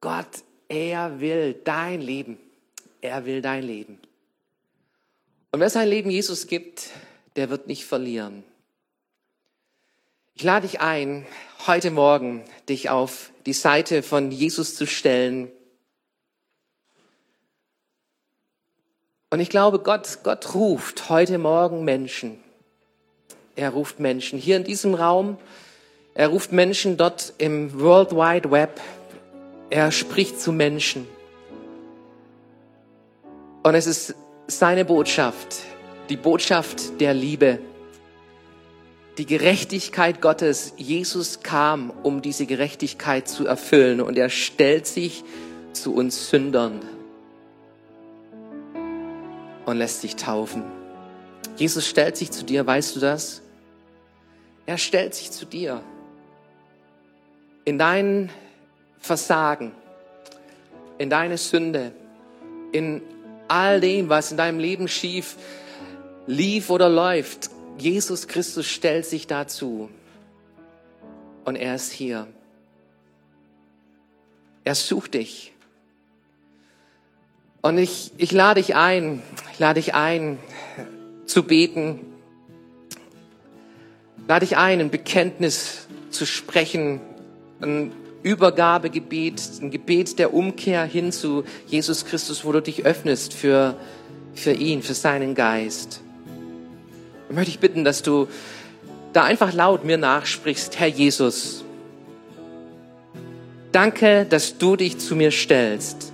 Gott, 0.02 0.26
er 0.68 1.20
will 1.20 1.54
dein 1.64 2.02
Leben. 2.02 2.40
Er 3.02 3.26
will 3.26 3.44
dein 3.44 3.62
Leben. 3.62 4.00
Und 5.52 5.60
wer 5.60 5.70
sein 5.70 5.88
Leben 5.88 6.10
Jesus 6.10 6.48
gibt, 6.48 6.90
der 7.36 7.52
wird 7.52 7.68
nicht 7.68 7.86
verlieren. 7.86 8.44
Ich 10.34 10.42
lade 10.42 10.66
dich 10.66 10.82
ein, 10.82 11.24
heute 11.68 11.92
Morgen 11.92 12.44
dich 12.68 12.90
auf 12.90 13.30
die 13.46 13.54
Seite 13.54 14.02
von 14.02 14.32
Jesus 14.32 14.74
zu 14.74 14.88
stellen 14.88 15.52
Und 19.38 19.42
ich 19.42 19.52
glaube, 19.52 19.78
Gott, 19.78 20.18
Gott 20.24 20.56
ruft 20.56 21.10
heute 21.10 21.38
Morgen 21.38 21.86
Menschen. 21.86 22.40
Er 23.56 23.70
ruft 23.70 24.00
Menschen 24.00 24.40
hier 24.40 24.58
in 24.58 24.64
diesem 24.64 24.96
Raum. 24.96 25.38
Er 26.16 26.30
ruft 26.30 26.52
Menschen 26.52 26.98
dort 26.98 27.34
im 27.38 27.80
World 27.80 28.14
Wide 28.14 28.50
Web. 28.50 28.82
Er 29.70 29.92
spricht 29.92 30.42
zu 30.42 30.52
Menschen. 30.52 31.08
Und 33.62 33.76
es 33.76 33.86
ist 33.86 34.16
seine 34.48 34.86
Botschaft, 34.86 35.58
die 36.10 36.18
Botschaft 36.18 37.00
der 37.00 37.14
Liebe, 37.14 37.60
die 39.20 39.28
Gerechtigkeit 39.28 40.20
Gottes. 40.20 40.74
Jesus 40.78 41.42
kam, 41.42 41.94
um 42.02 42.24
diese 42.24 42.48
Gerechtigkeit 42.48 43.28
zu 43.28 43.46
erfüllen 43.46 44.02
und 44.02 44.18
er 44.18 44.30
stellt 44.30 44.88
sich 44.88 45.24
zu 45.74 45.94
uns 45.94 46.32
Sündern 46.32 46.82
und 49.68 49.78
lässt 49.78 50.00
sich 50.00 50.16
taufen. 50.16 50.64
Jesus 51.58 51.86
stellt 51.86 52.16
sich 52.16 52.32
zu 52.32 52.46
dir, 52.46 52.66
weißt 52.66 52.96
du 52.96 53.02
das? 53.02 53.42
Er 54.66 54.78
stellt 54.78 55.14
sich 55.14 55.30
zu 55.30 55.46
dir. 55.46 55.84
In 57.66 57.78
dein 57.78 58.30
Versagen, 58.98 59.74
in 60.98 61.10
deine 61.10 61.38
Sünde, 61.38 61.92
in 62.72 63.02
all 63.50 63.82
dem, 63.82 64.08
was 64.08 64.32
in 64.32 64.38
deinem 64.38 64.60
Leben 64.60 64.88
schief 64.88 65.36
lief 66.28 66.70
oder 66.70 66.88
läuft. 66.88 67.50
Jesus 67.78 68.28
Christus 68.30 68.68
stellt 68.68 69.06
sich 69.06 69.28
dazu. 69.28 69.90
Und 71.44 71.58
er 71.58 71.76
ist 71.76 71.92
hier. 71.92 72.28
Er 74.64 74.76
sucht 74.76 75.14
dich. 75.14 75.54
Und 77.68 77.78
ich, 77.80 78.14
ich 78.16 78.32
lade 78.32 78.62
dich 78.62 78.78
ein, 78.78 79.22
ich 79.52 79.60
lade 79.60 79.82
dich 79.82 79.94
ein, 79.94 80.40
zu 81.26 81.44
beten. 81.44 82.00
Lade 84.26 84.46
dich 84.46 84.56
ein, 84.56 84.80
ein 84.80 84.90
Bekenntnis 84.90 85.86
zu 86.10 86.26
sprechen, 86.26 87.02
ein 87.60 87.92
Übergabegebet, 88.24 89.42
ein 89.62 89.70
Gebet 89.70 90.18
der 90.18 90.34
Umkehr 90.34 90.86
hin 90.86 91.12
zu 91.12 91.44
Jesus 91.66 92.06
Christus, 92.06 92.46
wo 92.46 92.54
du 92.54 92.62
dich 92.62 92.86
öffnest 92.86 93.34
für, 93.34 93.76
für 94.34 94.54
ihn, 94.54 94.82
für 94.82 94.94
seinen 94.94 95.36
Geist. 95.36 96.00
Ich 97.28 97.36
möchte 97.36 97.52
ich 97.52 97.60
bitten, 97.60 97.84
dass 97.84 98.02
du 98.02 98.30
da 99.12 99.26
einfach 99.26 99.54
laut 99.54 99.84
mir 99.84 99.98
nachsprichst, 99.98 100.80
Herr 100.80 100.88
Jesus, 100.88 101.66
danke, 103.74 104.26
dass 104.26 104.58
du 104.58 104.78
dich 104.78 105.00
zu 105.00 105.18
mir 105.18 105.32
stellst. 105.32 106.14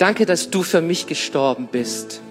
Danke, 0.00 0.24
dass 0.24 0.48
du 0.48 0.62
für 0.62 0.80
mich 0.80 1.06
gestorben 1.06 1.68
bist. 1.70 2.22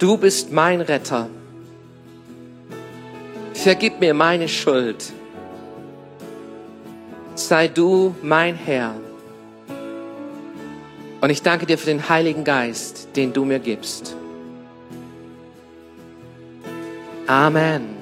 Du 0.00 0.16
bist 0.16 0.50
mein 0.50 0.80
Retter. 0.80 1.28
Vergib 3.54 4.00
mir 4.00 4.12
meine 4.12 4.48
Schuld. 4.48 5.12
Sei 7.36 7.68
du 7.68 8.16
mein 8.22 8.56
Herr. 8.56 8.96
Und 11.20 11.30
ich 11.30 11.42
danke 11.42 11.66
dir 11.66 11.78
für 11.78 11.86
den 11.86 12.08
Heiligen 12.08 12.42
Geist, 12.42 13.06
den 13.14 13.32
du 13.32 13.44
mir 13.44 13.60
gibst. 13.60 14.16
Amen. 17.28 18.01